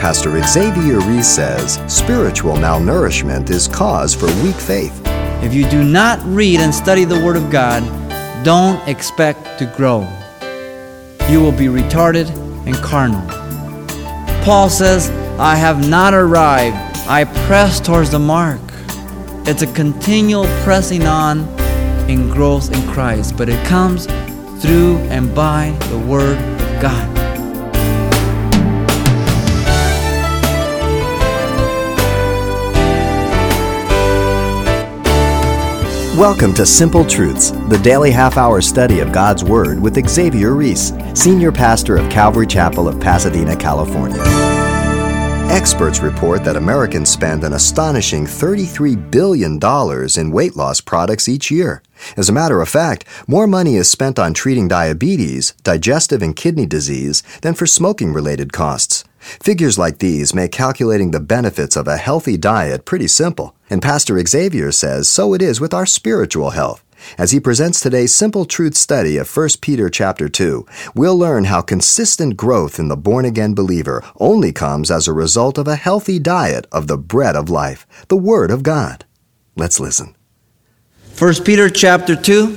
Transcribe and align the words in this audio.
Pastor 0.00 0.42
Xavier 0.42 0.98
Ries 1.00 1.30
says 1.30 1.78
spiritual 1.86 2.54
malnourishment 2.54 3.50
is 3.50 3.68
cause 3.68 4.14
for 4.14 4.28
weak 4.42 4.56
faith. 4.56 4.98
If 5.44 5.52
you 5.52 5.68
do 5.68 5.84
not 5.84 6.18
read 6.24 6.60
and 6.60 6.74
study 6.74 7.04
the 7.04 7.22
Word 7.22 7.36
of 7.36 7.50
God, 7.50 7.82
don't 8.42 8.80
expect 8.88 9.58
to 9.58 9.66
grow. 9.76 10.08
You 11.28 11.42
will 11.42 11.52
be 11.52 11.66
retarded 11.66 12.30
and 12.66 12.74
carnal. 12.76 13.20
Paul 14.42 14.70
says, 14.70 15.10
I 15.38 15.54
have 15.54 15.86
not 15.86 16.14
arrived. 16.14 16.78
I 17.06 17.26
press 17.46 17.78
towards 17.78 18.10
the 18.10 18.18
mark. 18.18 18.62
It's 19.46 19.60
a 19.60 19.70
continual 19.74 20.46
pressing 20.64 21.06
on 21.06 21.40
in 22.08 22.30
growth 22.30 22.72
in 22.72 22.90
Christ, 22.90 23.36
but 23.36 23.50
it 23.50 23.66
comes 23.66 24.06
through 24.62 24.96
and 25.10 25.34
by 25.34 25.76
the 25.90 25.98
Word 25.98 26.38
of 26.38 26.80
God. 26.80 27.19
Welcome 36.16 36.54
to 36.54 36.66
Simple 36.66 37.04
Truths, 37.04 37.52
the 37.68 37.78
daily 37.84 38.10
half 38.10 38.36
hour 38.36 38.60
study 38.60 38.98
of 38.98 39.12
God's 39.12 39.44
Word 39.44 39.78
with 39.78 40.08
Xavier 40.08 40.56
Ries, 40.56 40.92
Senior 41.14 41.52
Pastor 41.52 41.96
of 41.96 42.10
Calvary 42.10 42.48
Chapel 42.48 42.88
of 42.88 42.98
Pasadena, 42.98 43.56
California. 43.56 44.20
Experts 45.50 46.00
report 46.00 46.42
that 46.42 46.56
Americans 46.56 47.10
spend 47.10 47.44
an 47.44 47.52
astonishing 47.52 48.24
$33 48.24 49.08
billion 49.12 49.60
in 50.18 50.32
weight 50.32 50.56
loss 50.56 50.80
products 50.80 51.28
each 51.28 51.48
year. 51.48 51.80
As 52.16 52.28
a 52.28 52.32
matter 52.32 52.60
of 52.60 52.68
fact, 52.68 53.04
more 53.28 53.46
money 53.46 53.76
is 53.76 53.88
spent 53.88 54.18
on 54.18 54.34
treating 54.34 54.66
diabetes, 54.66 55.52
digestive 55.62 56.22
and 56.22 56.34
kidney 56.34 56.66
disease 56.66 57.22
than 57.42 57.54
for 57.54 57.68
smoking 57.68 58.12
related 58.12 58.52
costs. 58.52 59.04
Figures 59.20 59.78
like 59.78 59.98
these 59.98 60.34
make 60.34 60.50
calculating 60.50 61.10
the 61.10 61.20
benefits 61.20 61.76
of 61.76 61.86
a 61.86 61.98
healthy 61.98 62.36
diet 62.36 62.84
pretty 62.84 63.06
simple, 63.06 63.54
and 63.68 63.82
Pastor 63.82 64.18
Xavier 64.26 64.72
says 64.72 65.08
so 65.08 65.34
it 65.34 65.42
is 65.42 65.60
with 65.60 65.74
our 65.74 65.86
spiritual 65.86 66.50
health. 66.50 66.82
As 67.16 67.30
he 67.30 67.40
presents 67.40 67.80
today's 67.80 68.14
simple 68.14 68.44
truth 68.44 68.74
study 68.74 69.16
of 69.16 69.34
1 69.34 69.48
Peter 69.60 69.88
chapter 69.88 70.28
2, 70.28 70.66
we'll 70.94 71.16
learn 71.16 71.44
how 71.44 71.62
consistent 71.62 72.36
growth 72.36 72.78
in 72.78 72.88
the 72.88 72.96
born 72.96 73.24
again 73.24 73.54
believer 73.54 74.04
only 74.18 74.52
comes 74.52 74.90
as 74.90 75.06
a 75.06 75.12
result 75.12 75.58
of 75.58 75.68
a 75.68 75.76
healthy 75.76 76.18
diet 76.18 76.66
of 76.72 76.86
the 76.86 76.98
bread 76.98 77.36
of 77.36 77.48
life, 77.48 77.86
the 78.08 78.16
Word 78.16 78.50
of 78.50 78.62
God. 78.62 79.04
Let's 79.56 79.80
listen. 79.80 80.16
1 81.18 81.44
Peter 81.44 81.68
chapter 81.68 82.16
2, 82.16 82.48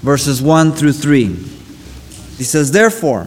verses 0.00 0.40
1 0.40 0.72
through 0.72 0.92
3. 0.92 1.26
He 1.26 2.44
says, 2.44 2.72
Therefore, 2.72 3.26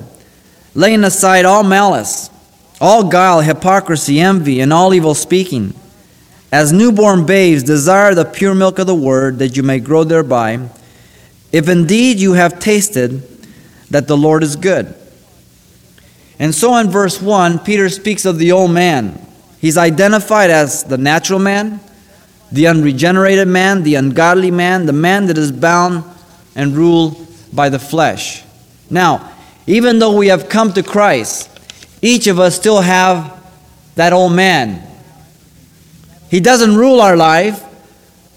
laying 0.73 1.03
aside 1.03 1.45
all 1.45 1.63
malice, 1.63 2.30
all 2.79 3.09
guile, 3.09 3.41
hypocrisy, 3.41 4.19
envy, 4.19 4.59
and 4.59 4.73
all 4.73 4.93
evil 4.93 5.13
speaking, 5.13 5.73
as 6.51 6.71
newborn 6.71 7.25
babes, 7.25 7.63
desire 7.63 8.13
the 8.13 8.25
pure 8.25 8.55
milk 8.55 8.79
of 8.79 8.87
the 8.87 8.95
word 8.95 9.39
that 9.39 9.57
you 9.57 9.63
may 9.63 9.79
grow 9.79 10.03
thereby, 10.03 10.69
if 11.51 11.67
indeed 11.69 12.19
you 12.19 12.33
have 12.33 12.59
tasted 12.59 13.21
that 13.89 14.07
the 14.07 14.17
Lord 14.17 14.43
is 14.43 14.55
good. 14.55 14.93
And 16.39 16.53
so 16.53 16.75
in 16.77 16.89
verse 16.89 17.21
1, 17.21 17.59
Peter 17.59 17.89
speaks 17.89 18.25
of 18.25 18.37
the 18.37 18.51
old 18.51 18.71
man. 18.71 19.19
He's 19.59 19.77
identified 19.77 20.49
as 20.49 20.83
the 20.83 20.97
natural 20.97 21.39
man, 21.39 21.79
the 22.51 22.67
unregenerated 22.67 23.47
man, 23.47 23.83
the 23.83 23.95
ungodly 23.95 24.51
man, 24.51 24.85
the 24.85 24.93
man 24.93 25.27
that 25.27 25.37
is 25.37 25.51
bound 25.51 26.03
and 26.55 26.75
ruled 26.75 27.25
by 27.53 27.69
the 27.69 27.79
flesh. 27.79 28.43
Now, 28.89 29.31
even 29.65 29.99
though 29.99 30.15
we 30.15 30.27
have 30.27 30.49
come 30.49 30.73
to 30.73 30.83
Christ, 30.83 31.55
each 32.01 32.27
of 32.27 32.39
us 32.39 32.55
still 32.55 32.81
have 32.81 33.31
that 33.95 34.13
old 34.13 34.33
man 34.33 34.85
he 36.29 36.39
doesn't 36.39 36.75
rule 36.75 37.02
our 37.02 37.15
life, 37.15 37.63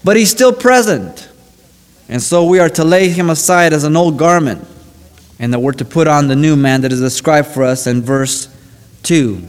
but 0.03 0.15
He's 0.15 0.29
still 0.29 0.53
present. 0.53 1.27
And 2.07 2.21
so 2.21 2.45
we 2.45 2.59
are 2.59 2.69
to 2.69 2.83
lay 2.83 3.09
Him 3.09 3.29
aside 3.29 3.73
as 3.73 3.83
an 3.83 3.95
old 3.95 4.17
garment, 4.17 4.65
and 5.39 5.53
that 5.53 5.59
we're 5.59 5.73
to 5.73 5.85
put 5.85 6.07
on 6.07 6.27
the 6.27 6.35
new 6.35 6.55
man 6.55 6.81
that 6.81 6.91
is 6.91 7.01
described 7.01 7.49
for 7.49 7.63
us 7.63 7.87
in 7.87 8.01
verse 8.01 8.47
2. 9.03 9.41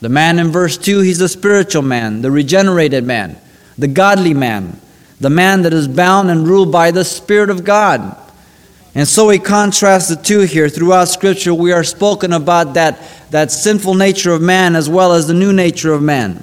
The 0.00 0.08
man 0.08 0.38
in 0.38 0.48
verse 0.48 0.78
2, 0.78 1.00
he's 1.00 1.18
the 1.18 1.28
spiritual 1.28 1.82
man, 1.82 2.22
the 2.22 2.30
regenerated 2.30 3.04
man, 3.04 3.36
the 3.76 3.88
godly 3.88 4.32
man, 4.32 4.80
the 5.20 5.28
man 5.28 5.62
that 5.62 5.74
is 5.74 5.86
bound 5.86 6.30
and 6.30 6.48
ruled 6.48 6.72
by 6.72 6.90
the 6.90 7.04
Spirit 7.04 7.50
of 7.50 7.64
God. 7.64 8.16
And 8.94 9.06
so 9.06 9.28
we 9.28 9.38
contrast 9.38 10.08
the 10.08 10.16
two 10.16 10.40
here. 10.40 10.68
Throughout 10.68 11.08
Scripture, 11.08 11.54
we 11.54 11.72
are 11.72 11.84
spoken 11.84 12.32
about 12.32 12.74
that, 12.74 13.00
that 13.30 13.52
sinful 13.52 13.94
nature 13.94 14.32
of 14.32 14.42
man 14.42 14.74
as 14.74 14.88
well 14.88 15.12
as 15.12 15.26
the 15.26 15.34
new 15.34 15.52
nature 15.52 15.92
of 15.92 16.02
man. 16.02 16.42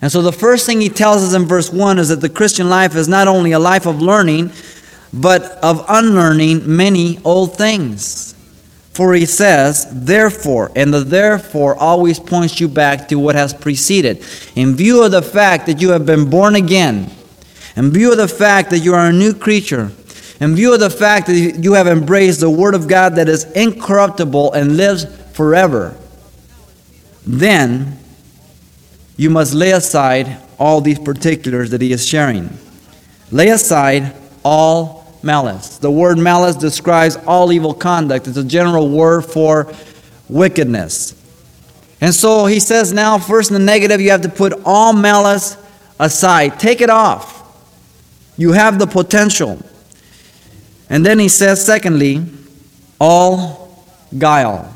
And 0.00 0.10
so 0.10 0.22
the 0.22 0.32
first 0.32 0.66
thing 0.66 0.80
he 0.80 0.88
tells 0.88 1.22
us 1.22 1.34
in 1.34 1.46
verse 1.46 1.72
1 1.72 1.98
is 1.98 2.08
that 2.08 2.20
the 2.20 2.28
Christian 2.28 2.68
life 2.68 2.94
is 2.94 3.08
not 3.08 3.28
only 3.28 3.52
a 3.52 3.58
life 3.58 3.86
of 3.86 4.00
learning, 4.00 4.52
but 5.12 5.42
of 5.62 5.84
unlearning 5.88 6.76
many 6.76 7.18
old 7.24 7.56
things. 7.56 8.34
For 8.92 9.14
he 9.14 9.26
says, 9.26 9.86
therefore, 9.92 10.72
and 10.74 10.92
the 10.92 11.00
therefore 11.00 11.76
always 11.76 12.18
points 12.18 12.60
you 12.60 12.66
back 12.66 13.06
to 13.08 13.16
what 13.16 13.36
has 13.36 13.54
preceded. 13.54 14.24
In 14.56 14.74
view 14.74 15.04
of 15.04 15.12
the 15.12 15.22
fact 15.22 15.66
that 15.66 15.80
you 15.80 15.90
have 15.90 16.04
been 16.04 16.28
born 16.28 16.56
again, 16.56 17.10
in 17.76 17.92
view 17.92 18.10
of 18.10 18.18
the 18.18 18.26
fact 18.26 18.70
that 18.70 18.80
you 18.80 18.94
are 18.94 19.06
a 19.06 19.12
new 19.12 19.34
creature, 19.34 19.92
in 20.40 20.54
view 20.54 20.72
of 20.72 20.80
the 20.80 20.90
fact 20.90 21.26
that 21.26 21.58
you 21.60 21.72
have 21.72 21.86
embraced 21.86 22.40
the 22.40 22.50
Word 22.50 22.74
of 22.74 22.86
God 22.86 23.16
that 23.16 23.28
is 23.28 23.44
incorruptible 23.52 24.52
and 24.52 24.76
lives 24.76 25.04
forever, 25.32 25.96
then 27.26 27.98
you 29.16 29.30
must 29.30 29.52
lay 29.52 29.72
aside 29.72 30.38
all 30.58 30.80
these 30.80 30.98
particulars 30.98 31.70
that 31.70 31.80
he 31.80 31.92
is 31.92 32.06
sharing. 32.06 32.56
Lay 33.30 33.48
aside 33.48 34.14
all 34.44 34.98
malice. 35.22 35.78
The 35.78 35.90
word 35.90 36.18
malice 36.18 36.56
describes 36.56 37.16
all 37.26 37.52
evil 37.52 37.74
conduct, 37.74 38.28
it's 38.28 38.36
a 38.36 38.44
general 38.44 38.88
word 38.88 39.22
for 39.22 39.72
wickedness. 40.28 41.14
And 42.00 42.14
so 42.14 42.46
he 42.46 42.60
says 42.60 42.92
now, 42.92 43.18
first 43.18 43.50
in 43.50 43.54
the 43.54 43.60
negative, 43.60 44.00
you 44.00 44.10
have 44.10 44.22
to 44.22 44.28
put 44.28 44.52
all 44.64 44.92
malice 44.92 45.56
aside, 45.98 46.60
take 46.60 46.80
it 46.80 46.90
off. 46.90 47.34
You 48.36 48.52
have 48.52 48.78
the 48.78 48.86
potential. 48.86 49.60
And 50.90 51.04
then 51.04 51.18
he 51.18 51.28
says, 51.28 51.64
secondly, 51.64 52.24
all 53.00 53.84
guile. 54.16 54.74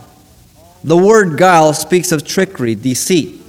The 0.84 0.96
word 0.96 1.38
guile 1.38 1.72
speaks 1.72 2.12
of 2.12 2.26
trickery, 2.26 2.74
deceit. 2.74 3.40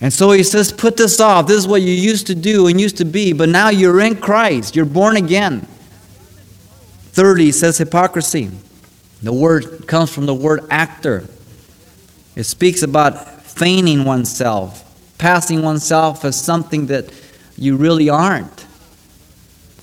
And 0.00 0.12
so 0.12 0.30
he 0.30 0.42
says, 0.42 0.72
Put 0.72 0.96
this 0.96 1.20
off. 1.20 1.46
This 1.46 1.58
is 1.58 1.68
what 1.68 1.82
you 1.82 1.92
used 1.92 2.28
to 2.28 2.34
do 2.34 2.68
and 2.68 2.80
used 2.80 2.98
to 2.98 3.04
be, 3.04 3.32
but 3.32 3.48
now 3.48 3.68
you're 3.68 4.00
in 4.00 4.16
Christ. 4.16 4.76
You're 4.76 4.84
born 4.84 5.16
again. 5.16 5.66
Thirdly, 7.12 7.46
he 7.46 7.52
says 7.52 7.78
hypocrisy. 7.78 8.50
The 9.22 9.32
word 9.32 9.88
comes 9.88 10.12
from 10.12 10.26
the 10.26 10.34
word 10.34 10.60
actor. 10.70 11.28
It 12.36 12.44
speaks 12.44 12.82
about 12.82 13.42
feigning 13.42 14.04
oneself, 14.04 14.84
passing 15.18 15.62
oneself 15.62 16.24
as 16.24 16.40
something 16.40 16.86
that 16.86 17.12
you 17.56 17.76
really 17.76 18.08
aren't. 18.08 18.67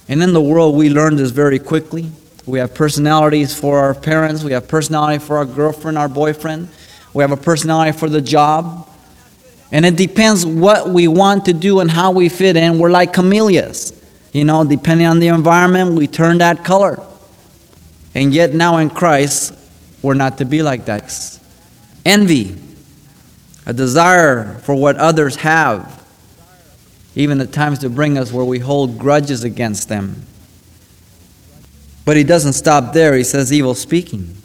And 0.07 0.21
in 0.21 0.33
the 0.33 0.41
world, 0.41 0.75
we 0.75 0.89
learn 0.89 1.15
this 1.15 1.31
very 1.31 1.59
quickly. 1.59 2.11
We 2.45 2.59
have 2.59 2.75
personalities 2.75 3.59
for 3.59 3.79
our 3.79 3.95
parents, 3.95 4.43
we 4.43 4.51
have 4.51 4.67
personality 4.67 5.17
for 5.17 5.37
our 5.37 5.45
girlfriend, 5.45 5.97
our 5.97 6.07
boyfriend, 6.07 6.69
we 7.13 7.23
have 7.23 7.31
a 7.31 7.37
personality 7.37 7.97
for 7.97 8.07
the 8.07 8.21
job. 8.21 8.87
And 9.71 9.85
it 9.85 9.95
depends 9.95 10.45
what 10.45 10.89
we 10.89 11.07
want 11.07 11.45
to 11.45 11.53
do 11.53 11.79
and 11.79 11.89
how 11.89 12.11
we 12.11 12.29
fit 12.29 12.55
in. 12.55 12.77
We're 12.77 12.91
like 12.91 13.13
camellias. 13.13 13.99
You 14.31 14.43
know, 14.43 14.63
depending 14.63 15.07
on 15.07 15.19
the 15.19 15.29
environment, 15.29 15.95
we 15.95 16.07
turn 16.07 16.37
that 16.37 16.63
color. 16.63 17.01
And 18.13 18.33
yet 18.33 18.53
now 18.53 18.77
in 18.77 18.89
Christ, 18.89 19.53
we're 20.01 20.13
not 20.13 20.37
to 20.37 20.45
be 20.45 20.61
like 20.61 20.85
that. 20.85 21.39
Envy, 22.05 22.55
a 23.65 23.73
desire 23.73 24.55
for 24.59 24.75
what 24.75 24.97
others 24.97 25.37
have, 25.37 25.94
even 27.15 27.39
at 27.39 27.53
times 27.53 27.79
to 27.79 27.89
bring 27.89 28.17
us 28.17 28.31
where 28.31 28.45
we 28.45 28.59
hold 28.59 28.99
grudges 28.99 29.43
against 29.43 29.89
them. 29.89 30.25
But 32.03 32.17
he 32.17 32.23
doesn't 32.23 32.53
stop 32.53 32.93
there. 32.93 33.15
He 33.15 33.23
says 33.23 33.51
evil 33.51 33.73
speaking, 33.73 34.35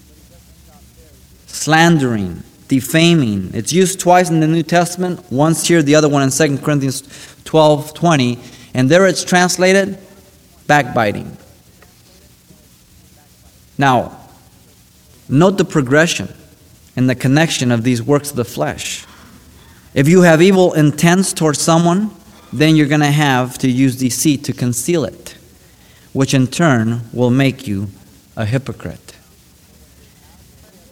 slandering, 1.46 2.42
defaming. 2.68 3.50
It's 3.52 3.72
used 3.72 4.00
twice 4.00 4.30
in 4.30 4.40
the 4.40 4.46
New 4.46 4.62
Testament, 4.62 5.20
once 5.30 5.66
here, 5.66 5.82
the 5.82 5.96
other 5.96 6.08
one 6.08 6.22
in 6.22 6.30
2 6.30 6.58
Corinthians 6.58 7.02
12 7.44 7.92
20. 7.92 8.38
And 8.72 8.88
there 8.88 9.06
it's 9.06 9.24
translated 9.24 9.98
backbiting. 10.66 11.36
Now, 13.76 14.16
note 15.28 15.58
the 15.58 15.64
progression 15.64 16.32
and 16.94 17.10
the 17.10 17.14
connection 17.14 17.72
of 17.72 17.82
these 17.82 18.02
works 18.02 18.30
of 18.30 18.36
the 18.36 18.44
flesh. 18.44 19.04
If 19.92 20.08
you 20.08 20.22
have 20.22 20.40
evil 20.40 20.72
intents 20.74 21.32
towards 21.32 21.60
someone, 21.60 22.14
then 22.52 22.76
you're 22.76 22.86
going 22.86 23.00
to 23.00 23.06
have 23.06 23.58
to 23.58 23.70
use 23.70 23.96
deceit 23.96 24.44
to 24.44 24.52
conceal 24.52 25.04
it, 25.04 25.36
which 26.12 26.34
in 26.34 26.46
turn 26.46 27.02
will 27.12 27.30
make 27.30 27.66
you 27.66 27.88
a 28.36 28.44
hypocrite. 28.44 29.16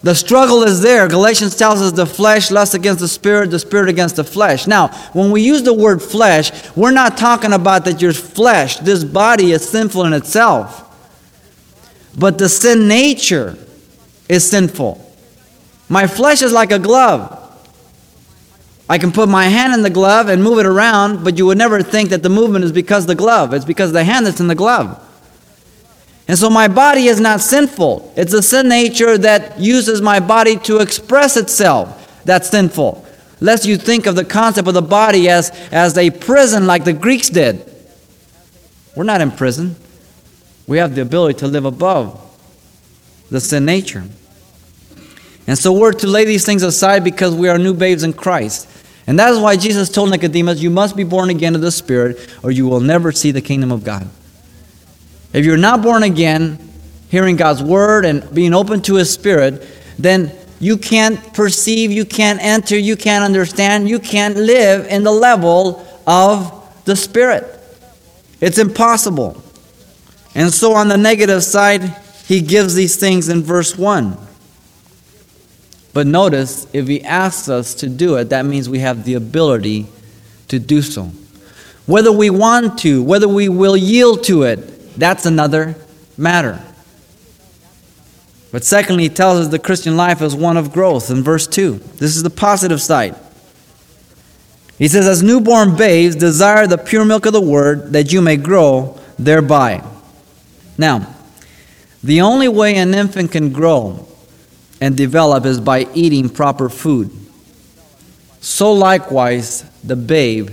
The 0.00 0.14
struggle 0.14 0.62
is 0.62 0.80
there. 0.80 1.08
Galatians 1.08 1.56
tells 1.56 1.82
us 1.82 1.90
the 1.90 2.06
flesh 2.06 2.52
lusts 2.52 2.74
against 2.74 3.00
the 3.00 3.08
spirit, 3.08 3.50
the 3.50 3.58
spirit 3.58 3.88
against 3.88 4.16
the 4.16 4.24
flesh. 4.24 4.68
Now, 4.68 4.88
when 5.12 5.32
we 5.32 5.42
use 5.42 5.64
the 5.64 5.74
word 5.74 6.00
flesh, 6.00 6.52
we're 6.76 6.92
not 6.92 7.16
talking 7.16 7.52
about 7.52 7.84
that 7.86 8.00
your 8.00 8.12
flesh, 8.12 8.76
this 8.78 9.02
body, 9.02 9.50
is 9.50 9.68
sinful 9.68 10.04
in 10.04 10.12
itself. 10.12 10.84
But 12.16 12.38
the 12.38 12.48
sin 12.48 12.86
nature 12.86 13.56
is 14.28 14.48
sinful. 14.48 15.04
My 15.88 16.06
flesh 16.06 16.42
is 16.42 16.52
like 16.52 16.70
a 16.70 16.78
glove. 16.78 17.47
I 18.88 18.98
can 18.98 19.12
put 19.12 19.28
my 19.28 19.44
hand 19.48 19.74
in 19.74 19.82
the 19.82 19.90
glove 19.90 20.28
and 20.28 20.42
move 20.42 20.58
it 20.58 20.66
around, 20.66 21.22
but 21.22 21.36
you 21.36 21.46
would 21.46 21.58
never 21.58 21.82
think 21.82 22.08
that 22.10 22.22
the 22.22 22.30
movement 22.30 22.64
is 22.64 22.72
because 22.72 23.06
the 23.06 23.14
glove. 23.14 23.52
It's 23.52 23.64
because 23.64 23.92
the 23.92 24.04
hand 24.04 24.26
that's 24.26 24.40
in 24.40 24.46
the 24.46 24.54
glove. 24.54 25.04
And 26.26 26.38
so 26.38 26.48
my 26.50 26.68
body 26.68 27.06
is 27.06 27.20
not 27.20 27.40
sinful. 27.40 28.12
It's 28.16 28.32
a 28.32 28.42
sin 28.42 28.68
nature 28.68 29.16
that 29.18 29.58
uses 29.58 30.00
my 30.00 30.20
body 30.20 30.56
to 30.58 30.78
express 30.78 31.36
itself 31.36 32.22
that's 32.24 32.50
sinful. 32.50 33.06
Lest 33.40 33.66
you 33.66 33.76
think 33.76 34.06
of 34.06 34.16
the 34.16 34.24
concept 34.24 34.68
of 34.68 34.74
the 34.74 34.82
body 34.82 35.28
as, 35.28 35.50
as 35.70 35.96
a 35.96 36.10
prison 36.10 36.66
like 36.66 36.84
the 36.84 36.92
Greeks 36.92 37.30
did. 37.30 37.64
We're 38.94 39.04
not 39.04 39.20
in 39.20 39.30
prison. 39.30 39.76
We 40.66 40.78
have 40.78 40.94
the 40.94 41.02
ability 41.02 41.38
to 41.38 41.46
live 41.46 41.64
above 41.64 42.20
the 43.30 43.40
sin 43.40 43.64
nature. 43.64 44.04
And 45.46 45.56
so 45.56 45.72
we're 45.72 45.92
to 45.92 46.06
lay 46.06 46.26
these 46.26 46.44
things 46.44 46.62
aside 46.62 47.04
because 47.04 47.34
we 47.34 47.48
are 47.48 47.58
new 47.58 47.72
babes 47.72 48.02
in 48.02 48.12
Christ. 48.12 48.68
And 49.08 49.18
that 49.18 49.32
is 49.32 49.40
why 49.40 49.56
Jesus 49.56 49.88
told 49.88 50.10
Nicodemus, 50.10 50.60
You 50.60 50.68
must 50.68 50.94
be 50.94 51.02
born 51.02 51.30
again 51.30 51.54
of 51.54 51.62
the 51.62 51.72
Spirit, 51.72 52.28
or 52.42 52.50
you 52.50 52.68
will 52.68 52.80
never 52.80 53.10
see 53.10 53.30
the 53.30 53.40
kingdom 53.40 53.72
of 53.72 53.82
God. 53.82 54.06
If 55.32 55.46
you're 55.46 55.56
not 55.56 55.80
born 55.80 56.02
again, 56.02 56.58
hearing 57.08 57.36
God's 57.36 57.62
word 57.62 58.04
and 58.04 58.32
being 58.34 58.52
open 58.52 58.82
to 58.82 58.96
His 58.96 59.10
Spirit, 59.10 59.66
then 59.98 60.30
you 60.60 60.76
can't 60.76 61.32
perceive, 61.32 61.90
you 61.90 62.04
can't 62.04 62.38
enter, 62.42 62.76
you 62.76 62.96
can't 62.96 63.24
understand, 63.24 63.88
you 63.88 63.98
can't 63.98 64.36
live 64.36 64.86
in 64.88 65.04
the 65.04 65.10
level 65.10 65.86
of 66.06 66.84
the 66.84 66.94
Spirit. 66.94 67.46
It's 68.42 68.58
impossible. 68.58 69.42
And 70.34 70.52
so, 70.52 70.74
on 70.74 70.88
the 70.88 70.98
negative 70.98 71.42
side, 71.44 71.96
he 72.26 72.42
gives 72.42 72.74
these 72.74 72.96
things 72.96 73.30
in 73.30 73.42
verse 73.42 73.78
1. 73.78 74.27
But 75.92 76.06
notice, 76.06 76.66
if 76.72 76.86
he 76.86 77.02
asks 77.02 77.48
us 77.48 77.74
to 77.76 77.88
do 77.88 78.16
it, 78.16 78.30
that 78.30 78.44
means 78.44 78.68
we 78.68 78.80
have 78.80 79.04
the 79.04 79.14
ability 79.14 79.86
to 80.48 80.58
do 80.58 80.82
so. 80.82 81.10
Whether 81.86 82.12
we 82.12 82.30
want 82.30 82.78
to, 82.80 83.02
whether 83.02 83.28
we 83.28 83.48
will 83.48 83.76
yield 83.76 84.24
to 84.24 84.42
it, 84.42 84.96
that's 84.98 85.26
another 85.26 85.76
matter. 86.16 86.62
But 88.50 88.64
secondly, 88.64 89.04
he 89.04 89.08
tells 89.08 89.38
us 89.38 89.48
the 89.48 89.58
Christian 89.58 89.96
life 89.96 90.22
is 90.22 90.34
one 90.34 90.56
of 90.56 90.72
growth 90.72 91.10
in 91.10 91.22
verse 91.22 91.46
2. 91.46 91.74
This 91.96 92.16
is 92.16 92.22
the 92.22 92.30
positive 92.30 92.80
side. 92.80 93.14
He 94.78 94.88
says, 94.88 95.06
As 95.06 95.22
newborn 95.22 95.76
babes, 95.76 96.16
desire 96.16 96.66
the 96.66 96.78
pure 96.78 97.04
milk 97.04 97.26
of 97.26 97.32
the 97.32 97.40
word 97.40 97.92
that 97.92 98.12
you 98.12 98.22
may 98.22 98.36
grow 98.36 98.98
thereby. 99.18 99.84
Now, 100.78 101.14
the 102.02 102.20
only 102.20 102.48
way 102.48 102.76
an 102.76 102.94
infant 102.94 103.32
can 103.32 103.52
grow 103.52 104.07
and 104.80 104.96
develop 104.96 105.44
is 105.44 105.60
by 105.60 105.86
eating 105.94 106.28
proper 106.28 106.68
food. 106.68 107.10
So, 108.40 108.72
likewise, 108.72 109.62
the 109.82 109.96
babe 109.96 110.50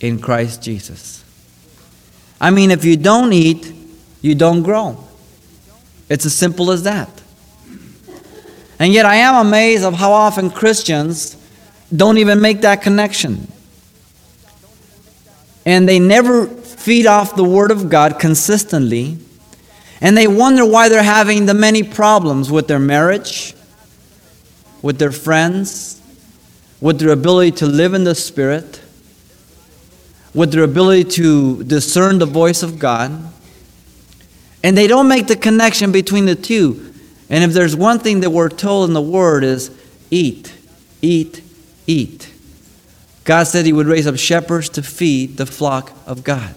in 0.00 0.18
Christ 0.18 0.62
Jesus. 0.62 1.24
I 2.40 2.50
mean, 2.50 2.70
if 2.70 2.84
you 2.84 2.96
don't 2.96 3.32
eat, 3.32 3.72
you 4.22 4.34
don't 4.34 4.62
grow. 4.62 5.02
It's 6.08 6.26
as 6.26 6.34
simple 6.34 6.70
as 6.70 6.82
that. 6.82 7.08
And 8.78 8.92
yet 8.92 9.04
I 9.04 9.16
am 9.16 9.46
amazed 9.46 9.84
of 9.84 9.94
how 9.94 10.12
often 10.12 10.50
Christians 10.50 11.36
don't 11.94 12.18
even 12.18 12.40
make 12.40 12.62
that 12.62 12.82
connection. 12.82 13.46
And 15.66 15.88
they 15.88 15.98
never 15.98 16.46
feed 16.46 17.06
off 17.06 17.36
the 17.36 17.44
Word 17.44 17.70
of 17.70 17.90
God 17.90 18.18
consistently. 18.18 19.18
And 20.00 20.16
they 20.16 20.26
wonder 20.26 20.64
why 20.64 20.88
they're 20.88 21.02
having 21.02 21.44
the 21.44 21.52
many 21.52 21.82
problems 21.82 22.50
with 22.50 22.68
their 22.68 22.78
marriage, 22.78 23.54
with 24.82 24.98
their 24.98 25.12
friends, 25.12 26.00
with 26.80 26.98
their 26.98 27.10
ability 27.10 27.52
to 27.52 27.66
live 27.66 27.94
in 27.94 28.04
the 28.04 28.14
Spirit, 28.14 28.80
with 30.34 30.52
their 30.52 30.64
ability 30.64 31.04
to 31.04 31.62
discern 31.64 32.18
the 32.18 32.26
voice 32.26 32.62
of 32.62 32.78
God. 32.78 33.32
And 34.62 34.76
they 34.76 34.86
don't 34.86 35.08
make 35.08 35.26
the 35.26 35.36
connection 35.36 35.92
between 35.92 36.26
the 36.26 36.34
two. 36.34 36.94
And 37.28 37.44
if 37.44 37.52
there's 37.52 37.76
one 37.76 37.98
thing 37.98 38.20
that 38.20 38.30
we're 38.30 38.48
told 38.48 38.88
in 38.88 38.94
the 38.94 39.00
Word 39.00 39.44
is 39.44 39.70
eat, 40.10 40.54
eat, 41.02 41.42
eat. 41.86 42.32
God 43.24 43.44
said 43.44 43.66
He 43.66 43.72
would 43.72 43.86
raise 43.86 44.06
up 44.06 44.16
shepherds 44.16 44.68
to 44.70 44.82
feed 44.82 45.36
the 45.36 45.46
flock 45.46 45.92
of 46.06 46.24
God. 46.24 46.54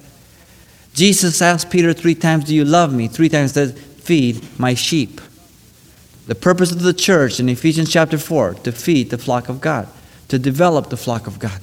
Jesus 0.93 1.41
asked 1.41 1.69
Peter 1.69 1.93
three 1.93 2.15
times, 2.15 2.45
Do 2.45 2.55
you 2.55 2.65
love 2.65 2.93
me? 2.93 3.07
Three 3.07 3.29
times 3.29 3.53
said, 3.53 3.77
Feed 3.77 4.59
my 4.59 4.73
sheep. 4.73 5.21
The 6.25 6.35
purpose 6.35 6.71
of 6.71 6.81
the 6.81 6.93
church 6.93 7.39
in 7.39 7.49
Ephesians 7.49 7.91
chapter 7.91 8.17
4 8.17 8.55
to 8.55 8.71
feed 8.71 9.09
the 9.09 9.17
flock 9.17 9.49
of 9.49 9.59
God, 9.59 9.87
to 10.29 10.39
develop 10.39 10.89
the 10.89 10.97
flock 10.97 11.27
of 11.27 11.39
God. 11.39 11.59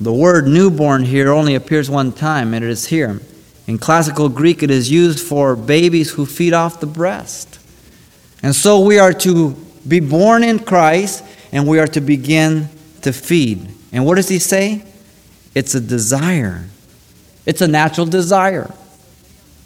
The 0.00 0.12
word 0.12 0.46
newborn 0.46 1.04
here 1.04 1.32
only 1.32 1.54
appears 1.54 1.88
one 1.88 2.12
time, 2.12 2.52
and 2.52 2.64
it 2.64 2.70
is 2.70 2.86
here. 2.86 3.20
In 3.66 3.78
classical 3.78 4.28
Greek, 4.28 4.62
it 4.62 4.70
is 4.70 4.90
used 4.90 5.20
for 5.20 5.56
babies 5.56 6.12
who 6.12 6.26
feed 6.26 6.52
off 6.52 6.80
the 6.80 6.86
breast. 6.86 7.58
And 8.42 8.54
so 8.54 8.80
we 8.80 8.98
are 8.98 9.14
to 9.14 9.56
be 9.88 10.00
born 10.00 10.42
in 10.42 10.58
Christ 10.58 11.24
and 11.52 11.66
we 11.66 11.78
are 11.78 11.86
to 11.86 12.00
begin 12.00 12.68
to 13.02 13.12
feed. 13.12 13.68
And 13.92 14.04
what 14.04 14.16
does 14.16 14.28
he 14.28 14.38
say? 14.38 14.84
It's 15.54 15.74
a 15.74 15.80
desire, 15.80 16.64
it's 17.46 17.62
a 17.62 17.68
natural 17.68 18.06
desire. 18.06 18.74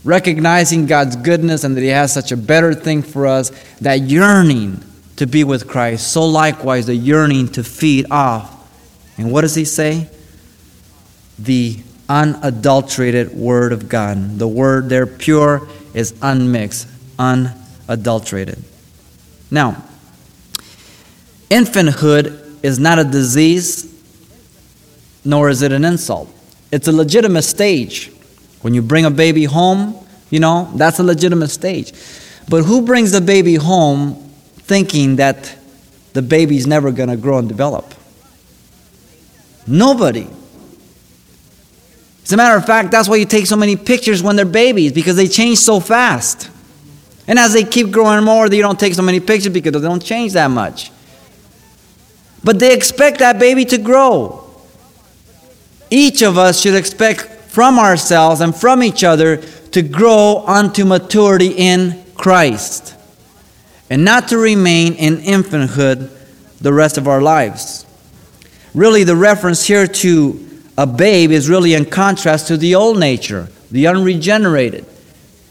Recognizing 0.05 0.87
God's 0.87 1.17
goodness 1.17 1.65
and 1.65 1.77
that 1.77 1.81
He 1.81 1.89
has 1.89 2.13
such 2.13 2.33
a 2.33 2.37
better 2.37 2.75
thing 2.75 3.03
for 3.03 3.27
us, 3.27 3.51
that 3.81 4.01
yearning 4.01 4.83
to 5.17 5.27
be 5.27 5.45
with 5.45 5.69
Christ. 5.69 6.13
So, 6.13 6.25
likewise, 6.25 6.87
the 6.87 6.95
yearning 6.95 7.49
to 7.49 7.65
feed 7.65 8.07
off. 8.11 8.55
And 9.19 9.33
what 9.33 9.41
does 9.43 9.55
He 9.55 9.65
say? 9.65 10.09
The 11.39 11.79
unadulterated 12.09 13.35
Word 13.35 13.73
of 13.73 13.89
God. 13.89 14.39
The 14.39 14.49
word 14.49 14.89
there, 14.89 15.07
pure, 15.07 15.69
is 15.95 16.15
unmixed, 16.23 16.89
unadulterated. 17.19 18.63
Now, 19.51 19.83
infanthood 21.51 22.63
is 22.63 22.79
not 22.79 22.99
a 22.99 23.05
disease, 23.05 23.93
nor 25.25 25.49
is 25.49 25.63
it 25.63 25.73
an 25.73 25.85
insult. 25.85 26.33
It's 26.71 26.89
a 26.89 26.93
legitimate 26.93 27.43
stage. 27.43 28.13
When 28.63 28.75
you 28.75 28.83
bring 28.83 29.05
a 29.05 29.11
baby 29.11 29.45
home, 29.45 30.07
you 30.31 30.41
know, 30.41 30.71
that's 30.75 30.99
a 30.99 31.03
legitimate 31.03 31.49
stage. 31.49 31.93
But 32.49 32.65
who 32.65 32.83
brings 32.83 33.13
the 33.13 33.21
baby 33.21 33.55
home 33.55 34.15
thinking 34.59 35.17
that 35.17 35.55
the 36.13 36.23
baby's 36.23 36.67
never 36.67 36.91
going 36.91 37.09
to 37.09 37.17
grow 37.17 37.39
and 37.39 37.49
develop? 37.49 37.95
Nobody. 39.67 40.27
As 42.25 42.33
a 42.33 42.37
matter 42.37 42.57
of 42.57 42.67
fact, 42.67 42.91
that's 42.91 43.09
why 43.09 43.17
you 43.17 43.27
take 43.27 43.47
so 43.47 43.57
many 43.57 43.77
pictures 43.77 44.23
when 44.23 44.37
they're 44.37 44.45
babies, 44.45 44.93
because 44.93 45.17
they 45.17 45.29
change 45.29 45.59
so 45.59 45.81
fast. 45.81 46.51
And 47.27 47.39
as 47.39 47.53
they 47.53 47.65
keep 47.65 47.91
growing 47.91 48.25
more, 48.25 48.47
you 48.49 48.63
don't 48.63 48.81
take 48.81 48.95
so 48.95 49.03
many 49.03 49.21
pictures 49.21 49.53
because 49.53 49.73
they 49.73 49.81
don't 49.81 50.03
change 50.03 50.33
that 50.33 50.51
much. 50.51 50.91
But 52.43 52.59
they 52.59 52.75
expect 52.75 53.19
that 53.19 53.39
baby 53.39 53.65
to 53.67 53.79
grow. 53.79 54.45
Each 55.91 56.23
of 56.23 56.39
us 56.39 56.61
should 56.61 56.75
expect 56.75 57.38
from 57.49 57.79
ourselves 57.79 58.41
and 58.41 58.55
from 58.55 58.83
each 58.83 59.03
other 59.03 59.39
to 59.73 59.83
grow 59.83 60.45
unto 60.47 60.85
maturity 60.85 61.49
in 61.57 62.05
Christ 62.15 62.95
and 63.91 64.05
not 64.05 64.29
to 64.29 64.39
remain 64.39 64.95
in 64.95 65.17
infanthood 65.19 66.11
the 66.61 66.73
rest 66.73 66.99
of 66.99 67.09
our 67.09 67.21
lives. 67.21 67.87
Really, 68.75 69.05
the 69.05 69.17
reference 69.17 69.65
here 69.65 69.87
to 69.87 70.45
a 70.77 70.87
babe 70.87 71.31
is 71.31 71.49
really 71.49 71.75
in 71.75 71.85
contrast 71.85 72.49
to 72.49 72.57
the 72.57 72.75
old 72.75 72.99
nature, 72.99 73.49
the 73.71 73.87
unregenerated. 73.87 74.85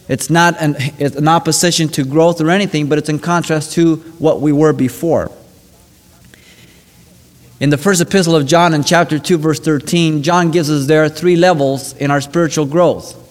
It's 0.08 0.30
not 0.30 0.56
an, 0.62 0.75
it's 1.00 1.16
an 1.16 1.27
opposition 1.27 1.89
to 1.89 2.06
growth 2.06 2.39
or 2.39 2.50
anything, 2.50 2.88
but 2.88 2.98
it's 2.98 3.10
in 3.10 3.20
contrast 3.20 3.74
to 3.74 3.98
what 4.20 4.39
we 4.39 4.54
were 4.54 4.72
before. 4.72 5.32
In 7.60 7.72
the 7.72 7.78
first 7.78 8.02
epistle 8.02 8.36
of 8.36 8.46
John, 8.46 8.76
in 8.76 8.84
chapter 8.84 9.18
2, 9.18 9.40
verse 9.40 9.60
13, 9.60 10.22
John 10.22 10.52
gives 10.52 10.70
us 10.70 10.86
there 10.86 11.10
three 11.10 11.36
levels 11.36 11.94
in 11.94 12.12
our 12.12 12.22
spiritual 12.22 12.68
growth. 12.68 13.24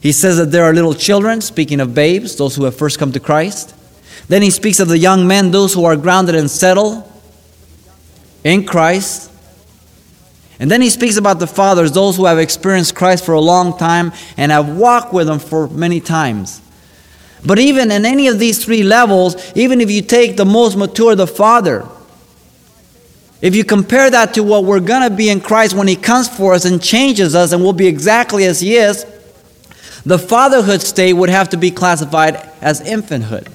He 0.00 0.12
says 0.12 0.36
that 0.36 0.52
there 0.52 0.62
are 0.62 0.72
little 0.72 0.94
children, 0.94 1.40
speaking 1.40 1.80
of 1.80 1.92
babes, 1.92 2.36
those 2.36 2.54
who 2.54 2.62
have 2.62 2.76
first 2.76 3.00
come 3.00 3.10
to 3.10 3.18
Christ. 3.18 3.74
Then 4.28 4.42
he 4.42 4.50
speaks 4.50 4.78
of 4.78 4.86
the 4.86 4.98
young 4.98 5.26
men, 5.26 5.50
those 5.50 5.74
who 5.74 5.84
are 5.84 5.96
grounded 5.96 6.36
and 6.36 6.48
settled 6.48 7.10
in 8.44 8.64
Christ. 8.64 9.32
And 10.60 10.70
then 10.70 10.80
he 10.80 10.88
speaks 10.88 11.16
about 11.16 11.40
the 11.40 11.48
fathers, 11.48 11.90
those 11.90 12.16
who 12.16 12.26
have 12.26 12.38
experienced 12.38 12.94
Christ 12.94 13.24
for 13.24 13.34
a 13.34 13.40
long 13.40 13.76
time 13.76 14.12
and 14.36 14.52
have 14.52 14.76
walked 14.76 15.12
with 15.12 15.28
him 15.28 15.40
for 15.40 15.66
many 15.66 16.00
times. 16.00 16.60
But 17.44 17.58
even 17.58 17.90
in 17.90 18.06
any 18.06 18.28
of 18.28 18.38
these 18.38 18.64
three 18.64 18.84
levels, 18.84 19.52
even 19.56 19.80
if 19.80 19.90
you 19.90 20.02
take 20.02 20.36
the 20.36 20.44
most 20.44 20.76
mature, 20.76 21.16
the 21.16 21.26
Father, 21.26 21.84
if 23.42 23.54
you 23.54 23.64
compare 23.64 24.10
that 24.10 24.34
to 24.34 24.42
what 24.42 24.64
we're 24.64 24.80
going 24.80 25.08
to 25.08 25.14
be 25.14 25.28
in 25.28 25.40
Christ 25.40 25.74
when 25.74 25.88
He 25.88 25.96
comes 25.96 26.28
for 26.28 26.54
us 26.54 26.64
and 26.64 26.82
changes 26.82 27.34
us 27.34 27.52
and 27.52 27.62
we'll 27.62 27.72
be 27.72 27.86
exactly 27.86 28.44
as 28.44 28.60
He 28.60 28.76
is, 28.76 29.04
the 30.04 30.18
fatherhood 30.18 30.80
state 30.80 31.12
would 31.12 31.28
have 31.28 31.50
to 31.50 31.56
be 31.56 31.70
classified 31.70 32.36
as 32.60 32.80
infanthood 32.80 33.48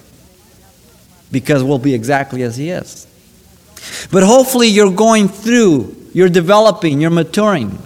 because 1.32 1.64
we'll 1.64 1.80
be 1.80 1.94
exactly 1.94 2.44
as 2.44 2.58
He 2.58 2.70
is. 2.70 3.08
But 4.12 4.24
hopefully, 4.24 4.68
you're 4.68 4.92
going 4.92 5.28
through, 5.28 5.96
you're 6.14 6.30
developing, 6.30 7.02
you're 7.02 7.10
maturing. 7.10 7.80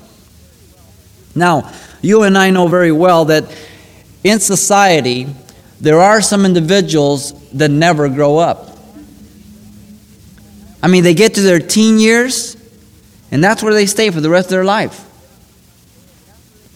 Now, 1.33 1.71
you 2.01 2.23
and 2.23 2.37
I 2.37 2.49
know 2.49 2.67
very 2.67 2.91
well 2.91 3.25
that 3.25 3.45
in 4.23 4.39
society, 4.39 5.27
there 5.79 5.99
are 5.99 6.21
some 6.21 6.45
individuals 6.45 7.33
that 7.51 7.69
never 7.69 8.09
grow 8.09 8.37
up. 8.37 8.74
I 10.85 10.87
mean, 10.87 11.03
they 11.03 11.15
get 11.15 11.33
to 11.33 11.41
their 11.41 11.57
teen 11.57 11.97
years, 11.97 12.55
and 13.31 13.43
that's 13.43 13.63
where 13.63 13.73
they 13.73 13.87
stay 13.87 14.11
for 14.11 14.21
the 14.21 14.29
rest 14.29 14.45
of 14.45 14.51
their 14.51 14.63
life. 14.63 15.03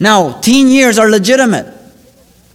Now, 0.00 0.32
teen 0.40 0.66
years 0.66 0.98
are 0.98 1.08
legitimate, 1.08 1.72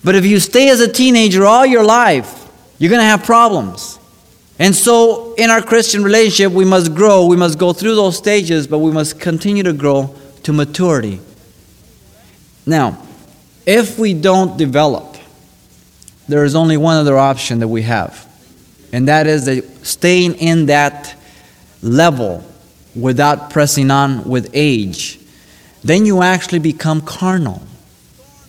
but 0.04 0.16
if 0.16 0.26
you 0.26 0.42
stay 0.42 0.68
as 0.68 0.82
a 0.82 0.92
teenager 0.92 1.46
all 1.46 1.66
your 1.66 1.86
life, 1.86 2.52
you're 2.78 2.90
going 2.90 3.00
to 3.00 3.06
have 3.06 3.24
problems. 3.24 3.98
And 4.60 4.76
so, 4.76 5.34
in 5.36 5.50
our 5.50 5.62
Christian 5.62 6.04
relationship, 6.04 6.52
we 6.52 6.66
must 6.66 6.94
grow. 6.94 7.26
We 7.26 7.38
must 7.38 7.58
go 7.58 7.72
through 7.72 7.96
those 7.96 8.18
stages, 8.18 8.68
but 8.68 8.80
we 8.80 8.92
must 8.92 9.22
continue 9.22 9.64
to 9.64 9.72
grow 9.72 10.14
to 10.44 10.52
maturity. 10.52 11.22
Now, 12.66 13.02
if 13.66 13.98
we 13.98 14.14
don't 14.14 14.58
develop, 14.58 15.16
there 16.28 16.44
is 16.44 16.54
only 16.54 16.76
one 16.76 16.98
other 16.98 17.18
option 17.18 17.60
that 17.60 17.70
we 17.70 17.84
have, 17.84 18.28
and 18.92 19.08
that 19.08 19.26
is 19.26 19.46
that 19.46 19.86
staying 19.86 20.36
in 20.36 20.66
that 20.66 21.16
level 21.82 22.44
without 22.96 23.50
pressing 23.50 23.92
on 23.92 24.24
with 24.24 24.50
age, 24.54 25.20
then 25.84 26.06
you 26.06 26.22
actually 26.22 26.60
become 26.60 27.02
carnal. 27.02 27.62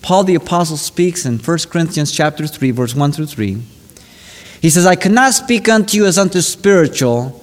Paul 0.03 0.25
the 0.25 0.37
apostle 0.37 0.77
speaks 0.77 1.27
in 1.27 1.39
1 1.39 1.59
Corinthians 1.69 2.13
chapter 2.13 2.47
3 2.47 2.71
verse 2.71 2.95
1 2.95 3.13
through 3.13 3.27
3. 3.27 3.59
He 4.63 4.71
says, 4.71 4.87
"I 4.87 4.95
cannot 4.95 5.35
speak 5.35 5.69
unto 5.69 5.97
you 5.97 6.07
as 6.07 6.17
unto 6.17 6.41
spiritual, 6.41 7.43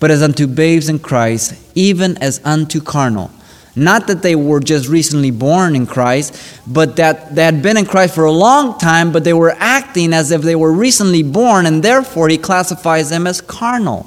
but 0.00 0.10
as 0.10 0.22
unto 0.22 0.46
babes 0.46 0.88
in 0.88 0.98
Christ, 0.98 1.54
even 1.74 2.16
as 2.18 2.40
unto 2.44 2.80
carnal." 2.80 3.30
Not 3.74 4.06
that 4.08 4.22
they 4.22 4.34
were 4.34 4.60
just 4.60 4.88
recently 4.88 5.30
born 5.30 5.74
in 5.74 5.86
Christ, 5.86 6.34
but 6.66 6.96
that 6.96 7.34
they 7.34 7.44
had 7.44 7.62
been 7.62 7.78
in 7.78 7.86
Christ 7.86 8.14
for 8.14 8.24
a 8.24 8.32
long 8.32 8.78
time, 8.78 9.12
but 9.12 9.24
they 9.24 9.32
were 9.32 9.56
acting 9.58 10.12
as 10.12 10.30
if 10.30 10.42
they 10.42 10.56
were 10.56 10.72
recently 10.72 11.22
born, 11.22 11.64
and 11.64 11.82
therefore 11.82 12.28
he 12.28 12.36
classifies 12.36 13.08
them 13.08 13.26
as 13.26 13.40
carnal. 13.40 14.06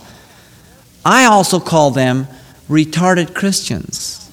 I 1.06 1.26
also 1.26 1.60
call 1.60 1.92
them 1.92 2.28
retarded 2.68 3.36
Christians 3.36 4.32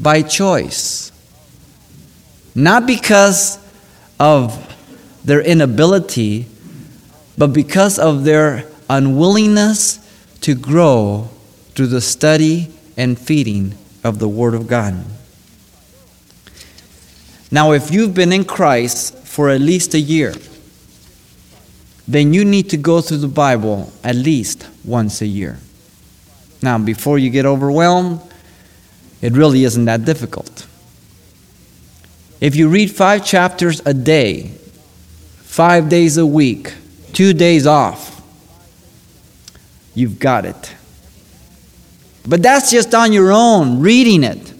by 0.00 0.22
choice. 0.22 1.12
Not 2.54 2.86
because 2.86 3.58
of 4.18 4.74
their 5.22 5.42
inability, 5.42 6.46
but 7.36 7.48
because 7.48 7.98
of 7.98 8.24
their 8.24 8.64
unwillingness 8.88 9.98
to 10.40 10.54
grow 10.54 11.28
through 11.74 11.88
the 11.88 12.00
study 12.00 12.72
and 12.96 13.18
feeding 13.18 13.74
of 14.02 14.18
the 14.18 14.28
Word 14.28 14.54
of 14.54 14.66
God. 14.66 15.04
Now, 17.50 17.72
if 17.72 17.90
you've 17.90 18.14
been 18.14 18.32
in 18.32 18.44
Christ 18.44 19.14
for 19.18 19.50
at 19.50 19.60
least 19.60 19.92
a 19.92 20.00
year, 20.00 20.34
then 22.08 22.32
you 22.32 22.44
need 22.44 22.70
to 22.70 22.76
go 22.76 23.00
through 23.00 23.18
the 23.18 23.28
Bible 23.28 23.92
at 24.02 24.16
least 24.16 24.66
once 24.84 25.20
a 25.20 25.26
year. 25.26 25.58
Now, 26.62 26.78
before 26.78 27.18
you 27.18 27.30
get 27.30 27.46
overwhelmed, 27.46 28.20
it 29.20 29.32
really 29.32 29.64
isn't 29.64 29.84
that 29.84 30.04
difficult. 30.04 30.66
If 32.40 32.56
you 32.56 32.68
read 32.68 32.90
five 32.90 33.24
chapters 33.24 33.80
a 33.86 33.94
day, 33.94 34.48
five 35.38 35.88
days 35.88 36.18
a 36.18 36.26
week, 36.26 36.74
two 37.12 37.32
days 37.32 37.66
off, 37.66 38.22
you've 39.94 40.18
got 40.18 40.44
it. 40.44 40.74
But 42.26 42.42
that's 42.42 42.70
just 42.70 42.94
on 42.94 43.12
your 43.12 43.32
own, 43.32 43.80
reading 43.80 44.24
it. 44.24 44.52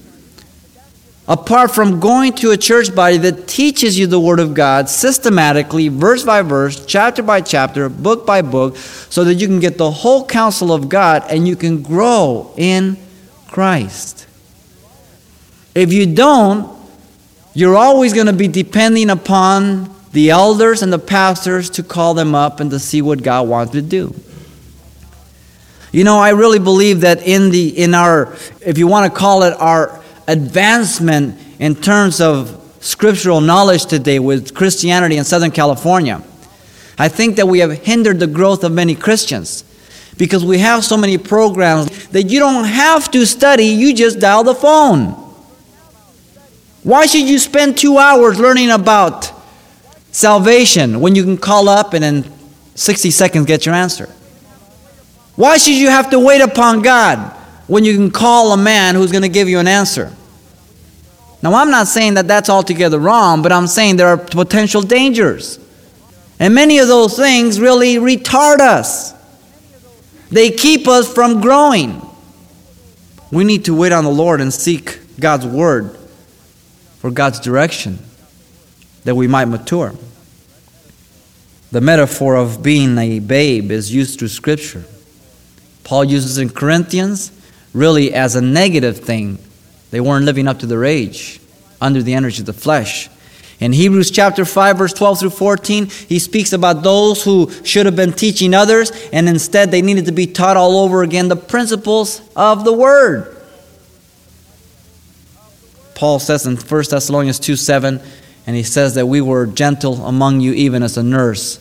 Apart 1.28 1.73
from 1.73 1.99
going 1.99 2.35
to 2.35 2.52
a 2.52 2.56
church 2.56 2.95
body 2.95 3.16
that 3.18 3.49
teaches 3.49 3.99
you 3.99 4.06
the 4.06 4.21
Word 4.21 4.38
of 4.38 4.54
God 4.54 4.88
systematically, 4.88 5.88
verse 5.88 6.23
by 6.23 6.42
verse, 6.42 6.87
chapter 6.87 7.21
by 7.21 7.40
chapter, 7.40 7.88
book 7.88 8.25
by 8.25 8.42
book, 8.42 8.76
so 8.76 9.25
that 9.25 9.35
you 9.35 9.49
can 9.49 9.59
get 9.59 9.76
the 9.76 9.90
whole 9.90 10.25
counsel 10.25 10.73
of 10.73 10.88
God 10.88 11.25
and 11.28 11.49
you 11.49 11.56
can 11.56 11.83
grow 11.83 12.54
in 12.56 12.97
Christ. 13.49 14.28
If 15.75 15.92
you 15.92 16.06
don't, 16.14 16.76
you're 17.54 17.76
always 17.76 18.12
going 18.12 18.26
to 18.26 18.33
be 18.33 18.47
depending 18.47 19.11
upon 19.11 19.92
the 20.12 20.30
elders 20.30 20.83
and 20.83 20.92
the 20.92 20.99
pastors 20.99 21.71
to 21.71 21.83
call 21.83 22.14
them 22.14 22.35
up 22.35 22.61
and 22.61 22.71
to 22.71 22.78
see 22.78 23.02
what 23.02 23.23
God 23.23 23.49
wants 23.49 23.73
to 23.73 23.83
do. 23.83 24.14
You 25.90 26.04
know, 26.04 26.18
I 26.18 26.30
really 26.30 26.59
believe 26.59 27.00
that 27.00 27.26
in 27.26 27.50
the 27.50 27.68
in 27.68 27.95
our 27.95 28.35
if 28.61 28.78
you 28.78 28.87
want 28.87 29.12
to 29.12 29.18
call 29.18 29.42
it 29.42 29.54
our 29.59 30.02
advancement 30.28 31.40
in 31.59 31.75
terms 31.75 32.21
of 32.21 32.62
scriptural 32.80 33.40
knowledge 33.40 33.87
today 33.87 34.18
with 34.18 34.54
Christianity 34.54 35.16
in 35.16 35.25
Southern 35.25 35.50
California, 35.50 36.23
I 36.99 37.09
think 37.09 37.37
that 37.37 37.47
we 37.47 37.59
have 37.59 37.73
hindered 37.73 38.21
the 38.21 38.26
growth 38.26 38.64
of 38.64 38.73
many 38.73 38.95
Christians 38.95 39.64
because 40.16 40.45
we 40.45 40.59
have 40.59 40.85
so 40.85 40.97
many 40.97 41.18
programs 41.18 42.09
that 42.09 42.25
you 42.25 42.38
don't 42.38 42.64
have 42.64 43.11
to 43.11 43.26
study, 43.26 43.66
you 43.66 43.95
just 43.95 44.18
dial 44.18 44.45
the 44.45 44.54
phone. 44.54 45.11
Why 46.83 47.06
should 47.06 47.28
you 47.28 47.38
spend 47.38 47.76
two 47.76 47.99
hours 47.99 48.38
learning 48.38 48.71
about 48.71 49.33
salvation 50.12 51.00
when 51.00 51.14
you 51.14 51.25
can 51.25 51.37
call 51.37 51.68
up 51.68 51.92
and 51.92 52.04
in 52.04 52.33
60 52.75 53.11
seconds 53.11 53.47
get 53.47 53.66
your 53.66 53.75
answer? 53.75 54.06
Why 55.35 55.59
should 55.59 55.75
you 55.75 55.90
have 55.90 56.11
to 56.11 56.18
wait 56.18 56.40
upon 56.40 56.80
God 56.80 57.36
when 57.67 57.85
you 57.85 57.95
can 57.95 58.11
call 58.11 58.53
a 58.53 58.57
man 58.57 58.95
who's 58.95 59.11
going 59.11 59.23
to 59.23 59.29
give 59.29 59.49
you 59.49 59.59
an 59.59 59.69
answer? 59.69 60.13
Now, 61.43 61.55
I'm 61.55 61.71
not 61.71 61.87
saying 61.87 62.15
that 62.15 62.27
that's 62.27 62.49
altogether 62.49 62.99
wrong, 62.99 63.43
but 63.43 63.53
I'm 63.53 63.67
saying 63.67 63.97
there 63.97 64.09
are 64.09 64.17
potential 64.17 64.83
dangers. 64.83 65.59
And 66.39 66.55
many 66.55 66.79
of 66.79 66.89
those 66.89 67.17
things 67.17 67.61
really 67.61 67.97
retard 67.97 68.61
us, 68.61 69.15
they 70.31 70.51
keep 70.51 70.89
us 70.89 71.13
from 71.13 71.41
growing. 71.41 72.03
We 73.31 73.45
need 73.45 73.65
to 73.67 73.75
wait 73.75 73.93
on 73.93 74.05
the 74.05 74.11
Lord 74.11 74.41
and 74.41 74.53
seek 74.53 74.99
God's 75.19 75.47
word 75.47 75.97
for 76.99 77.11
God's 77.11 77.41
direction 77.41 77.99
that 79.05 79.15
we 79.15 79.27
might 79.27 79.47
mature. 79.47 79.95
The 81.71 81.81
metaphor 81.81 82.37
of 82.37 82.63
being 82.63 82.97
a 82.99 83.19
babe 83.19 83.71
is 83.71 83.93
used 83.93 84.19
through 84.19 84.29
Scripture. 84.29 84.85
Paul 85.85 86.05
uses 86.05 86.39
in 86.39 86.51
Corinthians 86.51 87.31
really 87.76 88.12
as 88.14 88.35
a 88.35 88.40
negative 88.40 88.99
thing. 88.99 89.38
They 89.90 90.00
weren't 90.00 90.25
living 90.25 90.49
up 90.49 90.61
to 90.61 90.66
their 90.66 90.85
age, 90.85 91.40
under 91.80 92.02
the 92.02 92.14
energy 92.14 92.40
of 92.40 92.47
the 92.47 92.52
flesh. 92.52 93.09
In 93.61 93.73
Hebrews 93.73 94.11
chapter 94.11 94.45
5, 94.45 94.78
verse 94.78 94.92
12 94.92 95.21
through 95.21 95.30
14, 95.30 95.87
he 95.87 96.18
speaks 96.18 96.52
about 96.52 96.83
those 96.83 97.23
who 97.23 97.50
should 97.64 97.87
have 97.87 97.97
been 97.97 98.12
teaching 98.12 98.52
others, 98.52 98.90
and 99.12 99.28
instead 99.28 99.71
they 99.71 99.83
needed 99.83 100.06
to 100.06 100.12
be 100.12 100.26
taught 100.26 100.56
all 100.56 100.78
over 100.78 101.02
again 101.02 101.28
the 101.28 101.37
principles 101.37 102.21
of 102.35 102.64
the 102.64 102.73
Word. 102.73 103.35
Paul 105.95 106.18
says 106.18 106.47
in 106.47 106.56
1 106.56 106.85
Thessalonians 106.90 107.38
2 107.38 107.56
7, 107.56 108.00
and 108.47 108.56
he 108.56 108.62
says 108.62 108.95
that 108.95 109.06
we 109.06 109.21
were 109.21 109.47
gentle 109.47 110.04
among 110.04 110.40
you, 110.40 110.52
even 110.52 110.83
as 110.83 110.99
a 110.99 111.02
nurse 111.02 111.59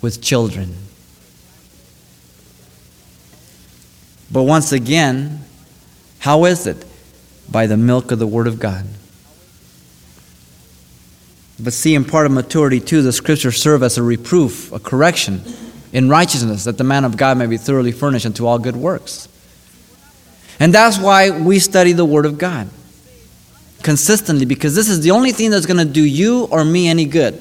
with 0.00 0.22
children. 0.22 0.76
But 4.32 4.44
once 4.44 4.72
again, 4.72 5.40
how 6.20 6.44
is 6.46 6.66
it? 6.66 6.84
By 7.50 7.66
the 7.66 7.76
milk 7.76 8.10
of 8.10 8.18
the 8.18 8.26
Word 8.26 8.46
of 8.46 8.58
God. 8.58 8.86
But 11.60 11.74
see, 11.74 11.94
in 11.94 12.04
part 12.04 12.26
of 12.26 12.32
maturity 12.32 12.80
too, 12.80 13.02
the 13.02 13.12
scriptures 13.12 13.60
serve 13.60 13.82
as 13.82 13.98
a 13.98 14.02
reproof, 14.02 14.72
a 14.72 14.78
correction 14.78 15.42
in 15.92 16.08
righteousness, 16.08 16.64
that 16.64 16.78
the 16.78 16.84
man 16.84 17.04
of 17.04 17.16
God 17.16 17.36
may 17.36 17.46
be 17.46 17.58
thoroughly 17.58 17.92
furnished 17.92 18.24
unto 18.24 18.46
all 18.46 18.58
good 18.58 18.76
works. 18.76 19.28
And 20.58 20.72
that's 20.72 20.98
why 20.98 21.30
we 21.30 21.58
study 21.58 21.92
the 21.92 22.04
Word 22.04 22.24
of 22.24 22.38
God 22.38 22.70
consistently, 23.82 24.46
because 24.46 24.74
this 24.74 24.88
is 24.88 25.00
the 25.00 25.10
only 25.10 25.32
thing 25.32 25.50
that's 25.50 25.66
going 25.66 25.84
to 25.84 25.92
do 25.92 26.02
you 26.02 26.44
or 26.44 26.64
me 26.64 26.88
any 26.88 27.04
good. 27.04 27.38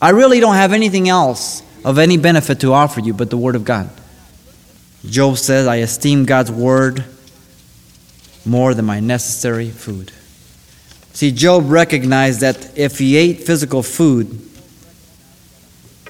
I 0.00 0.10
really 0.10 0.40
don't 0.40 0.54
have 0.54 0.72
anything 0.72 1.08
else 1.08 1.62
of 1.84 1.98
any 1.98 2.18
benefit 2.18 2.60
to 2.60 2.72
offer 2.72 3.00
you 3.00 3.14
but 3.14 3.30
the 3.30 3.38
Word 3.38 3.56
of 3.56 3.64
God. 3.64 3.90
Job 5.04 5.38
says, 5.38 5.66
I 5.66 5.76
esteem 5.76 6.24
God's 6.24 6.50
word 6.50 7.04
more 8.44 8.74
than 8.74 8.84
my 8.84 9.00
necessary 9.00 9.70
food. 9.70 10.12
See, 11.12 11.32
Job 11.32 11.70
recognized 11.70 12.40
that 12.40 12.76
if 12.78 12.98
he 12.98 13.16
ate 13.16 13.44
physical 13.44 13.82
food, 13.82 14.40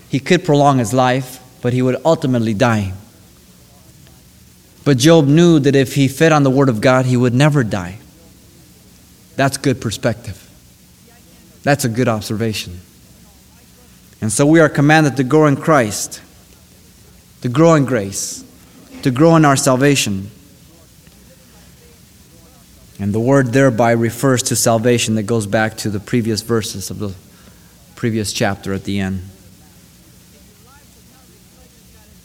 he 0.09 0.21
could 0.21 0.45
prolong 0.45 0.79
his 0.79 0.93
life, 0.93 1.43
but 1.61 1.73
he 1.73 1.83
would 1.83 1.97
ultimately 2.05 2.55
die. 2.55 2.93
But 4.85 4.97
Job 4.97 5.27
knew 5.27 5.59
that 5.59 5.75
if 5.75 5.95
he 5.95 6.09
fed 6.09 6.33
on 6.33 6.43
the 6.43 6.51
Word 6.51 6.69
of 6.69 6.81
God, 6.81 7.05
he 7.05 7.17
would 7.17 7.35
never 7.35 7.63
die. 7.63 7.99
That's 9.37 9.57
good 9.57 9.81
perspective. 9.81 10.45
That's 11.63 11.85
a 11.85 11.89
good 11.89 12.09
observation. 12.09 12.81
And 14.21 14.33
so 14.33 14.47
we 14.47 14.61
are 14.61 14.69
commanded 14.69 15.17
to 15.19 15.25
grow 15.25 15.47
in 15.47 15.57
Christ, 15.57 16.23
to 17.43 17.49
grow 17.49 17.75
in 17.75 17.85
grace, 17.85 18.45
to 19.03 19.11
grow 19.11 19.37
in 19.37 19.45
our 19.45 19.57
salvation. 19.57 20.31
And 23.01 23.13
the 23.13 23.21
word 23.21 23.53
thereby 23.53 23.93
refers 23.93 24.43
to 24.45 24.57
salvation 24.57 25.15
that 25.15 25.23
goes 25.25 25.47
back 25.47 25.77
to 25.79 25.91
the 25.91 26.01
previous 26.01 26.43
verses 26.43 26.91
of 26.91 26.99
the 26.99 27.15
previous 27.95 28.33
chapter 28.33 28.73
at 28.73 28.85
the 28.85 29.01
end. 29.01 29.23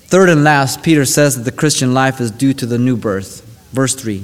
Third 0.05 0.29
and 0.29 0.43
last, 0.43 0.83
Peter 0.83 1.05
says 1.05 1.35
that 1.37 1.43
the 1.43 1.57
Christian 1.57 1.93
life 1.93 2.21
is 2.21 2.29
due 2.29 2.53
to 2.53 2.67
the 2.67 2.77
new 2.77 2.95
birth. 2.95 3.41
Verse 3.71 3.95
3 3.95 4.23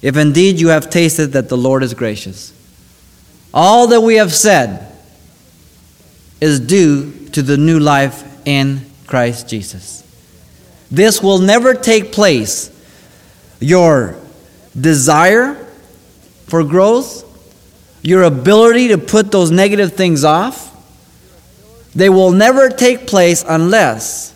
If 0.00 0.16
indeed 0.16 0.60
you 0.60 0.68
have 0.68 0.88
tasted 0.88 1.32
that 1.32 1.48
the 1.48 1.56
Lord 1.56 1.82
is 1.82 1.94
gracious, 1.94 2.52
all 3.52 3.88
that 3.88 4.02
we 4.02 4.16
have 4.16 4.32
said 4.32 4.92
is 6.40 6.60
due 6.60 7.28
to 7.30 7.42
the 7.42 7.56
new 7.56 7.80
life 7.80 8.22
in 8.46 8.86
Christ 9.06 9.48
Jesus. 9.48 10.05
This 10.90 11.22
will 11.22 11.38
never 11.38 11.74
take 11.74 12.12
place. 12.12 12.70
Your 13.60 14.16
desire 14.78 15.54
for 16.46 16.62
growth, 16.62 17.24
your 18.02 18.22
ability 18.22 18.88
to 18.88 18.98
put 18.98 19.32
those 19.32 19.50
negative 19.50 19.94
things 19.94 20.24
off, 20.24 20.72
they 21.94 22.08
will 22.08 22.30
never 22.30 22.68
take 22.68 23.06
place 23.06 23.44
unless 23.48 24.34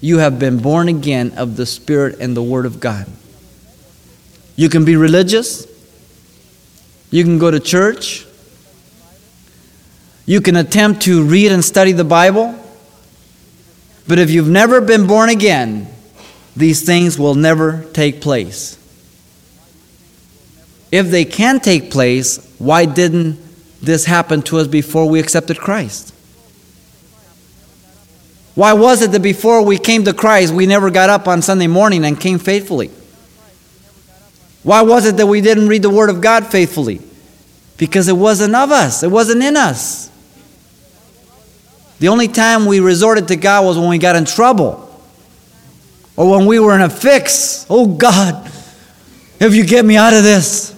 you 0.00 0.18
have 0.18 0.38
been 0.38 0.58
born 0.58 0.88
again 0.88 1.32
of 1.36 1.56
the 1.56 1.64
Spirit 1.64 2.18
and 2.20 2.36
the 2.36 2.42
Word 2.42 2.66
of 2.66 2.80
God. 2.80 3.06
You 4.56 4.68
can 4.68 4.84
be 4.84 4.96
religious, 4.96 5.66
you 7.10 7.22
can 7.22 7.38
go 7.38 7.50
to 7.50 7.60
church, 7.60 8.26
you 10.26 10.40
can 10.40 10.56
attempt 10.56 11.02
to 11.02 11.22
read 11.22 11.52
and 11.52 11.64
study 11.64 11.92
the 11.92 12.04
Bible, 12.04 12.54
but 14.08 14.18
if 14.18 14.30
you've 14.30 14.48
never 14.48 14.80
been 14.80 15.06
born 15.06 15.28
again, 15.28 15.86
these 16.56 16.82
things 16.82 17.18
will 17.18 17.34
never 17.34 17.84
take 17.92 18.20
place. 18.20 18.76
If 20.90 21.10
they 21.10 21.26
can 21.26 21.60
take 21.60 21.90
place, 21.90 22.54
why 22.58 22.86
didn't 22.86 23.38
this 23.82 24.06
happen 24.06 24.42
to 24.42 24.58
us 24.58 24.66
before 24.66 25.08
we 25.08 25.20
accepted 25.20 25.58
Christ? 25.58 26.14
Why 28.54 28.72
was 28.72 29.02
it 29.02 29.12
that 29.12 29.22
before 29.22 29.62
we 29.62 29.78
came 29.78 30.04
to 30.04 30.12
Christ, 30.14 30.52
we 30.52 30.66
never 30.66 30.90
got 30.90 31.10
up 31.10 31.28
on 31.28 31.42
Sunday 31.42 31.68
morning 31.68 32.04
and 32.04 32.18
came 32.18 32.38
faithfully? 32.38 32.90
Why 34.64 34.82
was 34.82 35.06
it 35.06 35.16
that 35.18 35.26
we 35.26 35.40
didn't 35.40 35.68
read 35.68 35.82
the 35.82 35.90
Word 35.90 36.10
of 36.10 36.20
God 36.20 36.46
faithfully? 36.46 37.00
Because 37.76 38.08
it 38.08 38.16
wasn't 38.16 38.56
of 38.56 38.72
us, 38.72 39.02
it 39.02 39.10
wasn't 39.10 39.42
in 39.42 39.56
us. 39.56 40.07
The 41.98 42.08
only 42.08 42.28
time 42.28 42.66
we 42.66 42.80
resorted 42.80 43.28
to 43.28 43.36
God 43.36 43.64
was 43.64 43.78
when 43.78 43.88
we 43.88 43.98
got 43.98 44.16
in 44.16 44.24
trouble 44.24 44.84
or 46.16 46.30
when 46.30 46.46
we 46.46 46.58
were 46.58 46.74
in 46.74 46.80
a 46.80 46.90
fix. 46.90 47.66
Oh 47.68 47.86
God, 47.86 48.46
if 49.40 49.54
you 49.54 49.64
get 49.66 49.84
me 49.84 49.96
out 49.96 50.12
of 50.12 50.22
this, 50.22 50.74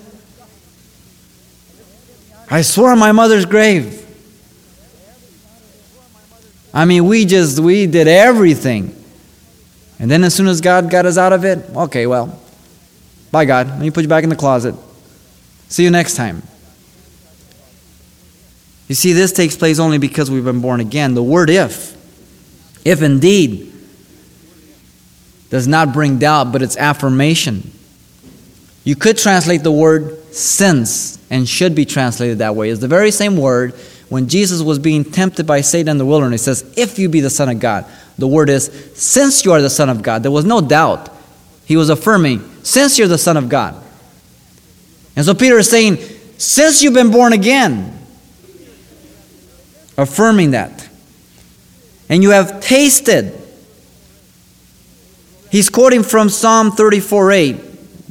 I 2.50 2.62
swore 2.62 2.90
on 2.90 2.98
my 2.98 3.12
mother's 3.12 3.44
grave. 3.44 3.98
I 6.72 6.84
mean, 6.84 7.06
we 7.06 7.24
just, 7.24 7.58
we 7.58 7.86
did 7.86 8.08
everything. 8.08 8.96
And 9.98 10.10
then 10.10 10.24
as 10.24 10.34
soon 10.34 10.46
as 10.46 10.60
God 10.60 10.90
got 10.90 11.04
us 11.04 11.18
out 11.18 11.32
of 11.32 11.44
it, 11.44 11.58
okay, 11.76 12.06
well, 12.06 12.40
bye, 13.30 13.44
God. 13.44 13.68
Let 13.68 13.80
me 13.80 13.90
put 13.90 14.02
you 14.02 14.08
back 14.08 14.24
in 14.24 14.30
the 14.30 14.36
closet. 14.36 14.74
See 15.68 15.84
you 15.84 15.90
next 15.90 16.16
time. 16.16 16.42
You 18.90 18.96
see, 18.96 19.12
this 19.12 19.30
takes 19.30 19.54
place 19.54 19.78
only 19.78 19.98
because 19.98 20.32
we've 20.32 20.44
been 20.44 20.60
born 20.60 20.80
again. 20.80 21.14
The 21.14 21.22
word 21.22 21.48
if, 21.48 21.96
if 22.84 23.02
indeed, 23.02 23.72
does 25.48 25.68
not 25.68 25.92
bring 25.92 26.18
doubt, 26.18 26.50
but 26.50 26.60
it's 26.60 26.76
affirmation. 26.76 27.70
You 28.82 28.96
could 28.96 29.16
translate 29.16 29.62
the 29.62 29.70
word 29.70 30.34
since, 30.34 31.24
and 31.30 31.48
should 31.48 31.76
be 31.76 31.84
translated 31.84 32.38
that 32.38 32.56
way. 32.56 32.70
It's 32.70 32.80
the 32.80 32.88
very 32.88 33.12
same 33.12 33.36
word 33.36 33.74
when 34.08 34.28
Jesus 34.28 34.60
was 34.60 34.80
being 34.80 35.04
tempted 35.04 35.46
by 35.46 35.60
Satan 35.60 35.90
in 35.90 35.98
the 35.98 36.04
wilderness, 36.04 36.40
he 36.40 36.44
says, 36.46 36.74
If 36.76 36.98
you 36.98 37.08
be 37.08 37.20
the 37.20 37.30
Son 37.30 37.48
of 37.48 37.60
God. 37.60 37.86
The 38.18 38.26
word 38.26 38.50
is, 38.50 38.64
Since 38.96 39.44
you 39.44 39.52
are 39.52 39.62
the 39.62 39.70
Son 39.70 39.88
of 39.88 40.02
God. 40.02 40.24
There 40.24 40.32
was 40.32 40.44
no 40.44 40.60
doubt. 40.60 41.10
He 41.64 41.76
was 41.76 41.90
affirming, 41.90 42.42
Since 42.64 42.98
you're 42.98 43.06
the 43.06 43.18
Son 43.18 43.36
of 43.36 43.48
God. 43.48 43.80
And 45.14 45.24
so 45.24 45.32
Peter 45.32 45.58
is 45.58 45.70
saying, 45.70 45.98
Since 46.38 46.82
you've 46.82 46.92
been 46.92 47.12
born 47.12 47.32
again, 47.32 47.99
affirming 50.00 50.52
that. 50.52 50.88
And 52.08 52.22
you 52.22 52.30
have 52.30 52.60
tasted. 52.60 53.36
He's 55.50 55.68
quoting 55.68 56.02
from 56.02 56.28
Psalm 56.28 56.72
34 56.72 57.32
8. 57.32 57.56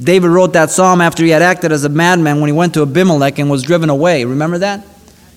David 0.02 0.30
wrote 0.30 0.54
that 0.54 0.70
psalm 0.70 1.02
after 1.02 1.24
he 1.24 1.30
had 1.30 1.42
acted 1.42 1.74
as 1.74 1.84
a 1.84 1.90
madman 1.90 2.40
when 2.40 2.48
he 2.48 2.54
went 2.54 2.74
to 2.76 2.84
Abimelech 2.84 3.38
and 3.38 3.50
was 3.50 3.64
driven 3.64 3.90
away. 3.90 4.24
Remember 4.24 4.60
that? 4.60 4.86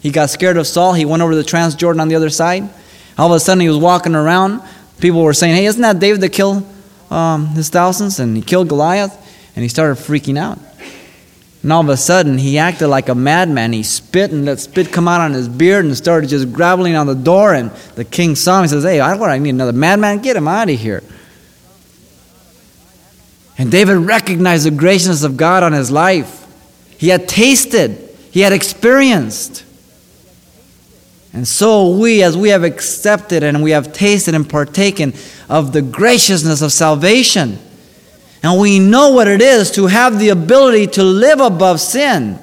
He 0.00 0.10
got 0.10 0.30
scared 0.30 0.56
of 0.56 0.66
Saul. 0.66 0.92
He 0.94 1.04
went 1.04 1.22
over 1.22 1.34
the 1.34 1.42
Transjordan 1.42 2.00
on 2.00 2.08
the 2.08 2.14
other 2.14 2.30
side. 2.30 2.68
All 3.18 3.32
of 3.32 3.36
a 3.36 3.40
sudden, 3.40 3.60
he 3.60 3.68
was 3.68 3.78
walking 3.78 4.14
around. 4.14 4.62
People 5.00 5.22
were 5.22 5.32
saying, 5.32 5.56
Hey, 5.56 5.66
isn't 5.66 5.82
that 5.82 5.98
David 5.98 6.20
that 6.20 6.30
killed 6.30 6.64
um, 7.10 7.46
his 7.48 7.68
thousands? 7.68 8.20
And 8.20 8.36
he 8.36 8.42
killed 8.42 8.68
Goliath. 8.68 9.16
And 9.54 9.62
he 9.62 9.68
started 9.68 10.02
freaking 10.02 10.38
out. 10.38 10.58
And 11.62 11.72
all 11.72 11.81
of 11.81 11.88
a 11.88 11.96
sudden, 11.96 12.38
he 12.38 12.59
acted 12.59 12.88
like 12.88 13.09
a 13.09 13.14
madman. 13.14 13.72
He 13.72 13.85
spit 13.85 14.33
and 14.33 14.44
let 14.44 14.59
spit 14.59 14.90
come 14.90 15.07
out 15.07 15.20
on 15.20 15.33
his 15.33 15.48
beard 15.48 15.85
and 15.85 15.96
started 15.96 16.29
just 16.29 16.53
groveling 16.53 16.96
on 16.96 17.07
the 17.07 17.14
door. 17.14 17.55
And 17.55 17.70
the 17.94 18.05
king 18.05 18.35
saw 18.35 18.59
him. 18.59 18.64
He 18.64 18.68
says, 18.68 18.83
Hey, 18.83 18.98
I, 18.98 19.14
what, 19.14 19.31
I 19.31 19.38
need 19.38 19.51
another 19.51 19.72
madman? 19.72 20.18
Get 20.18 20.37
him 20.37 20.48
out 20.48 20.68
of 20.68 20.79
here. 20.79 21.05
And 23.59 23.70
David 23.70 23.98
recognized 23.98 24.66
the 24.66 24.72
graciousness 24.72 25.22
of 25.22 25.37
God 25.37 25.62
on 25.62 25.72
his 25.72 25.90
life. 25.90 26.40
He 26.98 27.09
had 27.09 27.29
tasted, 27.29 28.11
he 28.31 28.40
had 28.40 28.53
experienced. 28.53 29.64
And 31.33 31.48
so 31.48 31.96
we, 31.96 32.22
as 32.22 32.37
we 32.37 32.51
have 32.51 32.62
accepted 32.62 33.42
and 33.42 33.62
we 33.62 33.70
have 33.70 33.92
tasted 33.92 34.35
and 34.35 34.48
partaken 34.48 35.14
of 35.48 35.72
the 35.72 35.81
graciousness 35.81 36.61
of 36.61 36.72
salvation, 36.72 37.59
and 38.42 38.61
we 38.61 38.78
know 38.78 39.11
what 39.11 39.28
it 39.28 39.40
is 39.40 39.70
to 39.72 39.87
have 39.87 40.18
the 40.18 40.31
ability 40.31 40.88
to 40.88 41.05
live 41.05 41.40
above 41.40 41.81
sin, 41.81 42.38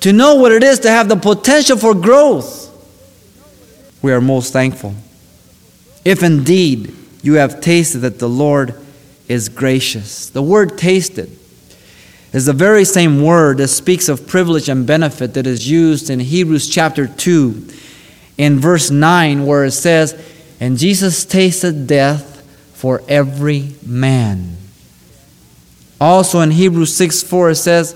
to 0.00 0.12
know 0.12 0.36
what 0.36 0.52
it 0.52 0.62
is 0.62 0.80
to 0.80 0.90
have 0.90 1.08
the 1.08 1.16
potential 1.16 1.76
for 1.76 1.94
growth, 1.94 2.62
we 4.02 4.12
are 4.12 4.20
most 4.20 4.52
thankful. 4.52 4.94
If 6.04 6.22
indeed 6.22 6.94
you 7.22 7.34
have 7.34 7.62
tasted 7.62 8.00
that 8.00 8.18
the 8.18 8.28
Lord 8.28 8.74
is 9.28 9.48
gracious. 9.48 10.28
The 10.28 10.42
word 10.42 10.76
tasted 10.76 11.30
is 12.32 12.46
the 12.46 12.52
very 12.52 12.84
same 12.84 13.22
word 13.22 13.58
that 13.58 13.68
speaks 13.68 14.08
of 14.08 14.26
privilege 14.26 14.68
and 14.68 14.86
benefit 14.86 15.34
that 15.34 15.46
is 15.46 15.68
used 15.70 16.10
in 16.10 16.20
Hebrews 16.20 16.68
chapter 16.68 17.06
2 17.06 17.68
in 18.36 18.58
verse 18.58 18.90
9, 18.90 19.46
where 19.46 19.64
it 19.64 19.70
says, 19.70 20.20
And 20.60 20.76
Jesus 20.76 21.24
tasted 21.24 21.86
death 21.86 22.33
for 22.74 23.02
every 23.08 23.74
man. 23.84 24.56
Also 26.00 26.40
in 26.40 26.50
Hebrews 26.50 26.94
6 26.96 27.22
4, 27.22 27.50
it 27.50 27.54
says, 27.54 27.94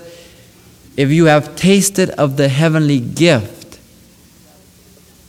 If 0.97 1.11
you 1.11 1.25
have 1.25 1.55
tasted 1.55 2.09
of 2.11 2.37
the 2.37 2.47
heavenly 2.47 2.99
gift 2.99 3.79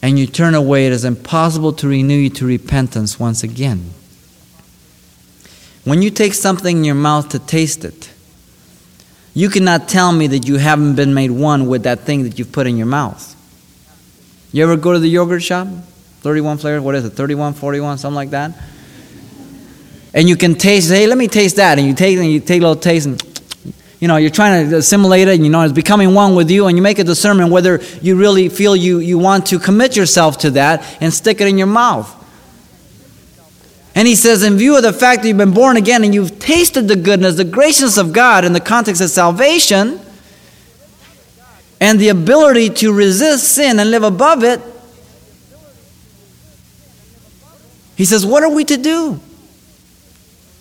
and 0.02 0.18
you 0.18 0.26
turn 0.26 0.54
away, 0.54 0.86
it 0.86 0.92
is 0.92 1.04
impossible 1.04 1.72
to 1.74 1.88
renew 1.88 2.16
you 2.16 2.30
to 2.30 2.46
repentance 2.46 3.20
once 3.20 3.42
again. 3.42 3.90
When 5.84 6.02
you 6.02 6.10
take 6.10 6.34
something 6.34 6.78
in 6.78 6.84
your 6.84 6.94
mouth 6.94 7.30
to 7.30 7.38
taste 7.38 7.84
it, 7.84 8.10
you 9.34 9.48
cannot 9.48 9.88
tell 9.88 10.12
me 10.12 10.26
that 10.28 10.46
you 10.46 10.56
haven't 10.56 10.96
been 10.96 11.14
made 11.14 11.30
one 11.30 11.66
with 11.66 11.84
that 11.84 12.00
thing 12.00 12.22
that 12.24 12.38
you've 12.38 12.52
put 12.52 12.66
in 12.66 12.76
your 12.76 12.86
mouth. 12.86 13.36
You 14.52 14.64
ever 14.64 14.76
go 14.76 14.92
to 14.92 14.98
the 14.98 15.08
yogurt 15.08 15.42
shop? 15.42 15.68
31 16.20 16.58
flavors, 16.58 16.82
what 16.82 16.94
is 16.94 17.04
it, 17.04 17.10
31, 17.10 17.54
41, 17.54 17.98
something 17.98 18.14
like 18.14 18.30
that? 18.30 18.52
And 20.12 20.28
you 20.28 20.36
can 20.36 20.54
taste, 20.54 20.90
hey, 20.90 21.06
let 21.06 21.16
me 21.16 21.28
taste 21.28 21.56
that. 21.56 21.78
And 21.78 21.86
you 21.86 21.94
take 21.94 22.18
and 22.18 22.30
you 22.30 22.40
take 22.40 22.60
a 22.60 22.66
little 22.66 22.80
taste 22.80 23.06
and 23.06 23.22
you 24.00 24.08
know, 24.08 24.16
you're 24.16 24.30
trying 24.30 24.70
to 24.70 24.76
assimilate 24.78 25.28
it, 25.28 25.34
and 25.34 25.44
you 25.44 25.50
know, 25.50 25.60
it's 25.60 25.74
becoming 25.74 26.14
one 26.14 26.34
with 26.34 26.50
you, 26.50 26.66
and 26.66 26.76
you 26.76 26.82
make 26.82 26.98
a 26.98 27.04
discernment 27.04 27.50
whether 27.52 27.80
you 28.00 28.16
really 28.16 28.48
feel 28.48 28.74
you, 28.74 28.98
you 28.98 29.18
want 29.18 29.46
to 29.48 29.58
commit 29.58 29.94
yourself 29.94 30.38
to 30.38 30.52
that 30.52 30.82
and 31.02 31.12
stick 31.12 31.42
it 31.42 31.46
in 31.46 31.58
your 31.58 31.66
mouth. 31.66 32.16
And 33.94 34.08
he 34.08 34.14
says, 34.14 34.42
in 34.42 34.56
view 34.56 34.76
of 34.76 34.82
the 34.82 34.94
fact 34.94 35.22
that 35.22 35.28
you've 35.28 35.36
been 35.36 35.52
born 35.52 35.76
again 35.76 36.02
and 36.02 36.14
you've 36.14 36.38
tasted 36.38 36.88
the 36.88 36.96
goodness, 36.96 37.36
the 37.36 37.44
graciousness 37.44 37.98
of 37.98 38.14
God 38.14 38.46
in 38.46 38.54
the 38.54 38.60
context 38.60 39.02
of 39.02 39.10
salvation, 39.10 40.00
and 41.78 41.98
the 41.98 42.08
ability 42.08 42.70
to 42.70 42.92
resist 42.92 43.48
sin 43.48 43.78
and 43.78 43.90
live 43.90 44.02
above 44.02 44.44
it, 44.44 44.62
he 47.96 48.06
says, 48.06 48.24
What 48.24 48.42
are 48.42 48.50
we 48.50 48.64
to 48.64 48.78
do? 48.78 49.20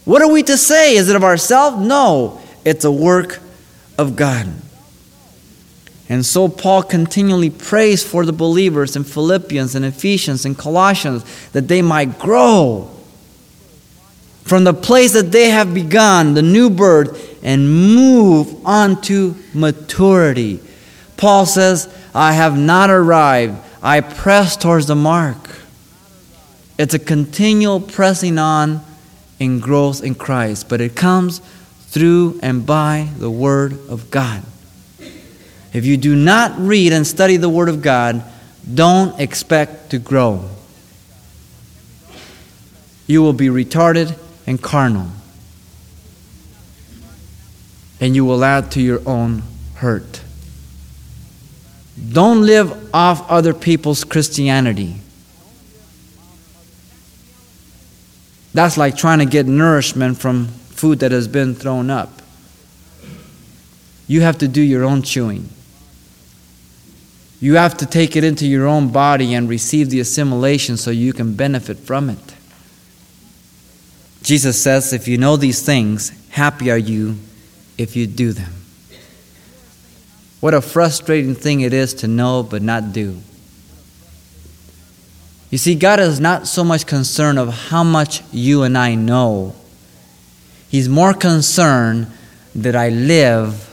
What 0.09 0.23
are 0.23 0.31
we 0.31 0.41
to 0.41 0.57
say? 0.57 0.95
Is 0.95 1.07
it 1.07 1.15
of 1.15 1.23
ourselves? 1.23 1.85
No, 1.85 2.41
it's 2.65 2.83
a 2.83 2.91
work 2.91 3.39
of 3.95 4.15
God. 4.15 4.51
And 6.09 6.25
so 6.25 6.47
Paul 6.47 6.81
continually 6.81 7.51
prays 7.51 8.03
for 8.03 8.25
the 8.25 8.33
believers 8.33 8.95
in 8.95 9.03
Philippians 9.03 9.75
and 9.75 9.85
Ephesians 9.85 10.45
and 10.45 10.57
Colossians 10.57 11.23
that 11.51 11.67
they 11.67 11.83
might 11.83 12.17
grow 12.17 12.89
from 14.45 14.63
the 14.63 14.73
place 14.73 15.13
that 15.13 15.31
they 15.31 15.51
have 15.51 15.75
begun, 15.75 16.33
the 16.33 16.41
new 16.41 16.71
birth, 16.71 17.39
and 17.43 17.71
move 17.71 18.65
on 18.65 18.99
to 19.03 19.35
maturity. 19.53 20.59
Paul 21.17 21.45
says, 21.45 21.87
I 22.15 22.33
have 22.33 22.57
not 22.57 22.89
arrived. 22.89 23.63
I 23.83 24.01
press 24.01 24.57
towards 24.57 24.87
the 24.87 24.95
mark. 24.95 25.61
It's 26.79 26.95
a 26.95 26.99
continual 26.99 27.79
pressing 27.79 28.39
on 28.39 28.88
in 29.39 29.59
growth 29.59 30.03
in 30.03 30.15
Christ, 30.15 30.69
but 30.69 30.81
it 30.81 30.95
comes 30.95 31.39
through 31.87 32.39
and 32.43 32.65
by 32.65 33.09
the 33.17 33.31
Word 33.31 33.73
of 33.89 34.11
God. 34.11 34.43
If 35.73 35.85
you 35.85 35.97
do 35.97 36.15
not 36.15 36.57
read 36.57 36.93
and 36.93 37.05
study 37.05 37.37
the 37.37 37.49
Word 37.49 37.69
of 37.69 37.81
God, 37.81 38.23
don't 38.71 39.19
expect 39.19 39.91
to 39.91 39.99
grow. 39.99 40.49
You 43.07 43.21
will 43.21 43.33
be 43.33 43.47
retarded 43.47 44.17
and 44.45 44.61
carnal. 44.61 45.07
And 47.99 48.15
you 48.15 48.25
will 48.25 48.43
add 48.43 48.71
to 48.71 48.81
your 48.81 49.01
own 49.07 49.43
hurt. 49.75 50.21
Don't 52.11 52.45
live 52.45 52.93
off 52.93 53.29
other 53.29 53.53
people's 53.53 54.03
Christianity. 54.03 54.95
That's 58.53 58.77
like 58.77 58.97
trying 58.97 59.19
to 59.19 59.25
get 59.25 59.45
nourishment 59.45 60.17
from 60.17 60.47
food 60.47 60.99
that 60.99 61.11
has 61.11 61.27
been 61.27 61.55
thrown 61.55 61.89
up. 61.89 62.21
You 64.07 64.21
have 64.21 64.39
to 64.39 64.47
do 64.47 64.61
your 64.61 64.83
own 64.83 65.03
chewing. 65.03 65.49
You 67.39 67.55
have 67.55 67.77
to 67.77 67.85
take 67.85 68.15
it 68.15 68.23
into 68.23 68.45
your 68.47 68.67
own 68.67 68.91
body 68.91 69.33
and 69.33 69.47
receive 69.47 69.89
the 69.89 69.99
assimilation 69.99 70.77
so 70.77 70.91
you 70.91 71.13
can 71.13 71.35
benefit 71.35 71.77
from 71.77 72.09
it. 72.09 72.35
Jesus 74.23 74.61
says, 74.61 74.91
If 74.91 75.07
you 75.07 75.17
know 75.17 75.37
these 75.37 75.61
things, 75.61 76.11
happy 76.29 76.69
are 76.71 76.77
you 76.77 77.17
if 77.77 77.95
you 77.95 78.07
do 78.07 78.33
them. 78.33 78.53
What 80.39 80.53
a 80.53 80.61
frustrating 80.61 81.35
thing 81.35 81.61
it 81.61 81.73
is 81.73 81.93
to 81.95 82.07
know 82.07 82.43
but 82.43 82.61
not 82.61 82.93
do. 82.93 83.21
You 85.49 85.57
see, 85.57 85.73
God 85.75 85.99
is 85.99 86.19
not 86.19 86.47
so 86.47 86.63
much 86.63 86.85
concerned 86.85 87.39
of 87.39 87.69
how 87.69 87.83
much 87.83 88.21
you 88.31 88.63
and 88.63 88.77
I 88.77 88.95
know. 88.95 89.55
He's 90.69 90.87
more 90.87 91.13
concerned 91.13 92.07
that 92.55 92.75
I 92.75 92.89
live 92.89 93.65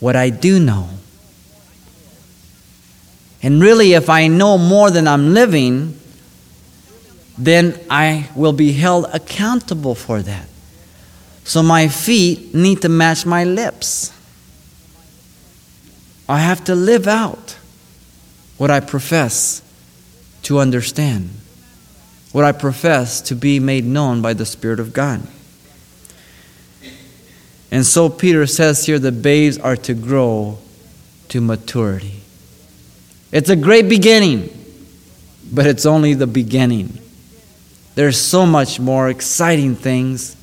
what 0.00 0.16
I 0.16 0.28
do 0.28 0.60
know. 0.60 0.90
And 3.42 3.62
really, 3.62 3.94
if 3.94 4.10
I 4.10 4.26
know 4.26 4.58
more 4.58 4.90
than 4.90 5.08
I'm 5.08 5.32
living, 5.32 5.98
then 7.38 7.80
I 7.88 8.28
will 8.34 8.52
be 8.52 8.72
held 8.72 9.06
accountable 9.12 9.94
for 9.94 10.20
that. 10.22 10.48
So 11.44 11.62
my 11.62 11.88
feet 11.88 12.54
need 12.54 12.82
to 12.82 12.88
match 12.90 13.24
my 13.24 13.44
lips. 13.44 14.12
I 16.28 16.40
have 16.40 16.64
to 16.64 16.74
live 16.74 17.06
out 17.06 17.56
what 18.58 18.70
I 18.70 18.80
profess 18.80 19.62
to 20.42 20.58
understand, 20.58 21.30
what 22.32 22.44
I 22.44 22.52
profess 22.52 23.20
to 23.22 23.34
be 23.34 23.60
made 23.60 23.84
known 23.84 24.22
by 24.22 24.34
the 24.34 24.46
Spirit 24.46 24.80
of 24.80 24.92
God. 24.92 25.26
And 27.70 27.84
so 27.84 28.08
Peter 28.08 28.46
says 28.46 28.86
here 28.86 28.98
the 28.98 29.12
babes 29.12 29.58
are 29.58 29.76
to 29.76 29.94
grow 29.94 30.58
to 31.28 31.40
maturity. 31.40 32.20
It's 33.30 33.50
a 33.50 33.56
great 33.56 33.88
beginning, 33.88 34.48
but 35.52 35.66
it's 35.66 35.84
only 35.84 36.14
the 36.14 36.26
beginning. 36.26 36.98
There's 37.94 38.18
so 38.18 38.46
much 38.46 38.80
more 38.80 39.08
exciting 39.10 39.74
things. 39.74 40.36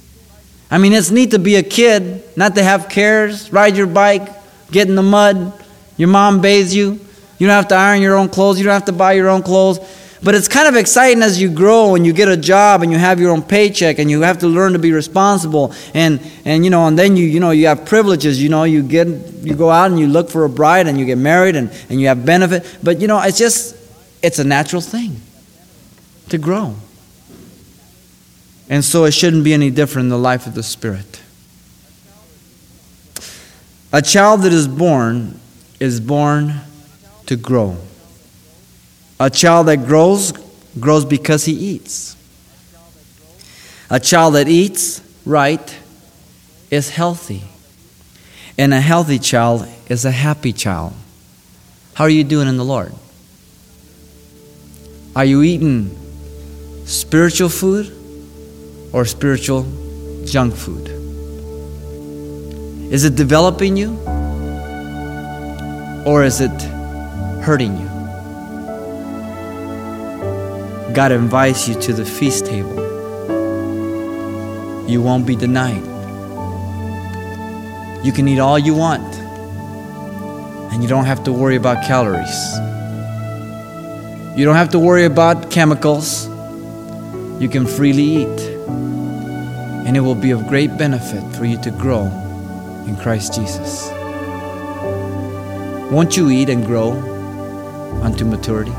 I 0.70 0.78
mean, 0.78 0.94
it's 0.94 1.10
neat 1.10 1.32
to 1.32 1.40
be 1.40 1.56
a 1.56 1.64
kid, 1.64 2.24
not 2.38 2.56
to 2.56 2.64
have 2.64 2.90
cares, 2.90 3.52
ride 3.52 3.78
your 3.78 3.88
bike, 3.88 4.28
get 4.72 4.88
in 4.88 4.96
the 4.96 5.04
mud, 5.04 5.54
your 5.98 6.10
mom 6.10 6.42
bathes 6.42 6.76
you. 6.76 7.00
You 7.38 7.48
don't 7.48 7.56
have 7.56 7.68
to 7.70 7.76
iron 7.76 8.02
your 8.02 8.16
own 8.16 8.30
clothes, 8.30 8.58
you 8.58 8.66
don't 8.66 8.74
have 8.74 8.86
to 8.86 8.94
buy 8.94 9.14
your 9.14 9.30
own 9.30 9.44
clothes. 9.44 9.80
But 10.24 10.34
it's 10.34 10.48
kind 10.48 10.68
of 10.68 10.76
exciting 10.76 11.22
as 11.22 11.40
you 11.40 11.50
grow 11.50 11.94
and 11.94 12.04
you 12.04 12.12
get 12.12 12.30
a 12.30 12.38
job 12.38 12.82
and 12.82 12.92
you 12.92 12.98
have 12.98 13.20
your 13.20 13.32
own 13.32 13.44
paycheck 13.44 14.00
and 14.00 14.10
you 14.10 14.22
have 14.22 14.40
to 14.40 14.48
learn 14.48 14.74
to 14.74 14.80
be 14.80 14.92
responsible. 14.92 15.72
And 15.94 16.20
and 16.46 16.64
you 16.64 16.72
know 16.72 16.88
and 16.88 16.98
then 16.98 17.16
you 17.16 17.26
you 17.26 17.40
know 17.40 17.52
you 17.52 17.68
have 17.68 17.86
privileges. 17.86 18.42
You 18.42 18.50
know 18.50 18.64
you 18.64 18.82
get 18.82 19.08
you 19.08 19.54
go 19.54 19.70
out 19.70 19.92
and 19.92 20.00
you 20.00 20.08
look 20.08 20.32
for 20.32 20.44
a 20.44 20.50
bride 20.50 20.88
and 20.88 20.98
you 20.98 21.06
get 21.06 21.20
married 21.20 21.56
and 21.56 21.70
and 21.90 22.02
you 22.02 22.08
have 22.08 22.26
benefit. 22.26 22.66
But 22.82 23.02
you 23.02 23.08
know 23.08 23.22
it's 23.22 23.38
just 23.38 23.76
it's 24.24 24.40
a 24.40 24.44
natural 24.44 24.82
thing 24.82 25.22
to 26.30 26.40
grow. 26.40 26.76
And 28.68 28.84
so 28.84 29.04
it 29.04 29.12
shouldn't 29.12 29.44
be 29.44 29.54
any 29.54 29.70
different 29.70 30.06
in 30.06 30.10
the 30.10 30.18
life 30.18 30.48
of 30.48 30.56
the 30.56 30.64
Spirit. 30.64 31.22
A 33.94 34.02
child 34.02 34.42
that 34.42 34.54
is 34.54 34.68
born 34.68 35.40
is 35.80 36.00
born 36.00 36.62
to 37.28 37.36
grow. 37.36 37.78
A 39.20 39.30
child 39.30 39.68
that 39.68 39.86
grows, 39.86 40.34
grows 40.80 41.06
because 41.06 41.46
he 41.46 41.54
eats. 41.54 42.16
A 43.90 44.00
child 44.00 44.36
that 44.36 44.48
eats 44.48 45.02
right 45.26 45.78
is 46.72 46.90
healthy. 46.90 47.44
And 48.58 48.74
a 48.74 48.82
healthy 48.82 49.20
child 49.20 49.68
is 49.88 50.06
a 50.06 50.12
happy 50.12 50.54
child. 50.54 50.94
How 51.94 52.06
are 52.06 52.10
you 52.10 52.24
doing 52.24 52.48
in 52.48 52.58
the 52.58 52.66
Lord? 52.66 52.94
Are 55.16 55.26
you 55.26 55.44
eating 55.44 55.96
spiritual 56.86 57.50
food 57.50 57.92
or 58.92 59.06
spiritual 59.06 59.66
junk 60.26 60.56
food? 60.56 60.90
Is 62.92 63.06
it 63.06 63.16
developing 63.16 63.78
you? 63.78 63.98
Or 66.06 66.24
is 66.24 66.42
it 66.42 66.75
hurting 67.46 67.78
you? 67.78 67.88
God 70.94 71.12
invites 71.12 71.68
you 71.68 71.80
to 71.82 71.94
the 71.94 72.04
feast 72.04 72.46
table. 72.46 72.76
You 74.88 75.02
won't 75.02 75.26
be 75.26 75.36
denied. 75.36 75.86
You 78.04 78.12
can 78.12 78.28
eat 78.28 78.40
all 78.40 78.58
you 78.58 78.74
want, 78.76 79.16
and 80.74 80.82
you 80.82 80.90
don't 80.90 81.06
have 81.06 81.24
to 81.26 81.32
worry 81.32 81.56
about 81.56 81.86
calories. 81.86 82.58
You 84.38 84.44
don't 84.44 84.56
have 84.56 84.72
to 84.72 84.80
worry 84.80 85.06
about 85.06 85.52
chemicals. 85.52 86.28
You 87.42 87.50
can 87.50 87.66
freely 87.66 88.04
eat 88.24 88.56
and 89.86 89.96
it 89.96 90.00
will 90.00 90.16
be 90.16 90.32
of 90.32 90.48
great 90.48 90.76
benefit 90.78 91.24
for 91.36 91.46
you 91.46 91.62
to 91.62 91.70
grow 91.70 92.06
in 92.88 92.98
Christ 92.98 93.36
Jesus. 93.36 93.88
Won't 95.92 96.18
you 96.18 96.32
eat 96.32 96.50
and 96.50 96.66
grow 96.66 97.15
unto 98.06 98.24
maturity? 98.24 98.72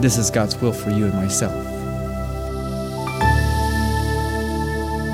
This 0.00 0.16
is 0.16 0.30
God's 0.30 0.56
will 0.60 0.72
for 0.72 0.90
you 0.90 1.04
and 1.04 1.14
myself. 1.14 1.52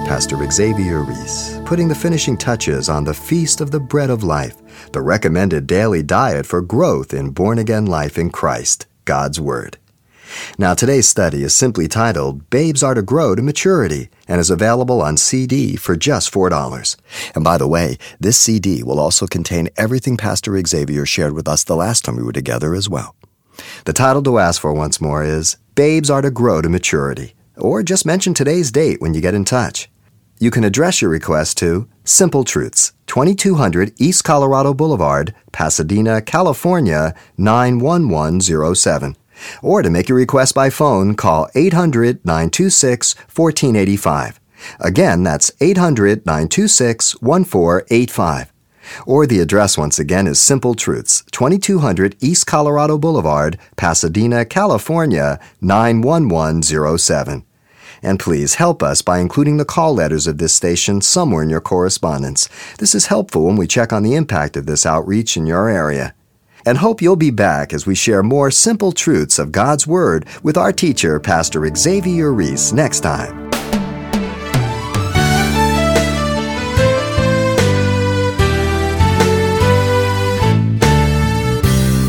Pastor 0.06 0.36
Xavier 0.48 1.02
Ries, 1.02 1.60
putting 1.64 1.88
the 1.88 1.94
finishing 1.94 2.36
touches 2.36 2.88
on 2.88 3.02
the 3.02 3.12
Feast 3.12 3.60
of 3.60 3.72
the 3.72 3.80
Bread 3.80 4.08
of 4.08 4.22
Life, 4.22 4.56
the 4.92 5.02
recommended 5.02 5.66
daily 5.66 6.04
diet 6.04 6.46
for 6.46 6.62
growth 6.62 7.12
in 7.12 7.30
born 7.30 7.58
again 7.58 7.86
life 7.86 8.16
in 8.16 8.30
Christ, 8.30 8.86
God's 9.04 9.40
Word. 9.40 9.78
Now, 10.58 10.74
today's 10.74 11.08
study 11.08 11.42
is 11.42 11.54
simply 11.54 11.88
titled 11.88 12.48
Babes 12.50 12.82
Are 12.82 12.94
to 12.94 13.02
Grow 13.02 13.34
to 13.34 13.42
Maturity 13.42 14.08
and 14.28 14.40
is 14.40 14.50
available 14.50 15.02
on 15.02 15.16
CD 15.16 15.76
for 15.76 15.96
just 15.96 16.32
$4. 16.32 16.96
And 17.34 17.44
by 17.44 17.58
the 17.58 17.68
way, 17.68 17.98
this 18.18 18.38
CD 18.38 18.82
will 18.82 18.98
also 18.98 19.26
contain 19.26 19.68
everything 19.76 20.16
Pastor 20.16 20.60
Xavier 20.64 21.06
shared 21.06 21.32
with 21.32 21.48
us 21.48 21.64
the 21.64 21.76
last 21.76 22.04
time 22.04 22.16
we 22.16 22.22
were 22.22 22.32
together 22.32 22.74
as 22.74 22.88
well. 22.88 23.14
The 23.84 23.92
title 23.92 24.22
to 24.22 24.38
ask 24.38 24.60
for 24.60 24.72
once 24.72 25.00
more 25.00 25.24
is 25.24 25.56
Babes 25.74 26.10
Are 26.10 26.22
to 26.22 26.30
Grow 26.30 26.60
to 26.62 26.68
Maturity, 26.68 27.34
or 27.56 27.82
just 27.82 28.06
mention 28.06 28.34
today's 28.34 28.70
date 28.70 29.00
when 29.00 29.14
you 29.14 29.20
get 29.20 29.34
in 29.34 29.44
touch. 29.44 29.88
You 30.38 30.50
can 30.50 30.64
address 30.64 31.00
your 31.00 31.10
request 31.10 31.56
to 31.58 31.88
Simple 32.04 32.44
Truths, 32.44 32.92
2200 33.06 33.94
East 33.98 34.22
Colorado 34.22 34.74
Boulevard, 34.74 35.34
Pasadena, 35.50 36.20
California 36.20 37.14
91107. 37.38 39.16
Or 39.62 39.82
to 39.82 39.90
make 39.90 40.08
your 40.08 40.18
request 40.18 40.54
by 40.54 40.70
phone, 40.70 41.14
call 41.14 41.48
800 41.54 42.24
926 42.24 43.14
1485. 43.14 44.40
Again, 44.80 45.22
that's 45.22 45.52
800 45.60 46.26
926 46.26 47.20
1485. 47.20 48.52
Or 49.04 49.26
the 49.26 49.40
address 49.40 49.76
once 49.76 49.98
again 49.98 50.26
is 50.26 50.40
Simple 50.40 50.74
Truths, 50.74 51.24
2200 51.32 52.16
East 52.20 52.46
Colorado 52.46 52.98
Boulevard, 52.98 53.58
Pasadena, 53.76 54.44
California, 54.44 55.40
91107. 55.60 57.44
And 58.02 58.20
please 58.20 58.54
help 58.54 58.82
us 58.82 59.02
by 59.02 59.18
including 59.18 59.56
the 59.56 59.64
call 59.64 59.94
letters 59.94 60.26
of 60.26 60.38
this 60.38 60.54
station 60.54 61.00
somewhere 61.00 61.42
in 61.42 61.50
your 61.50 61.60
correspondence. 61.60 62.48
This 62.78 62.94
is 62.94 63.06
helpful 63.06 63.46
when 63.46 63.56
we 63.56 63.66
check 63.66 63.92
on 63.92 64.02
the 64.02 64.14
impact 64.14 64.56
of 64.56 64.66
this 64.66 64.86
outreach 64.86 65.36
in 65.36 65.46
your 65.46 65.68
area. 65.68 66.14
And 66.66 66.76
hope 66.78 67.00
you'll 67.00 67.16
be 67.16 67.30
back 67.30 67.72
as 67.72 67.86
we 67.86 67.94
share 67.94 68.24
more 68.24 68.50
simple 68.50 68.92
truths 68.92 69.38
of 69.38 69.52
God's 69.52 69.86
Word 69.86 70.26
with 70.42 70.58
our 70.58 70.72
teacher, 70.72 71.20
Pastor 71.20 71.72
Xavier 71.74 72.32
Ries, 72.32 72.72
next 72.72 73.00
time. 73.00 73.46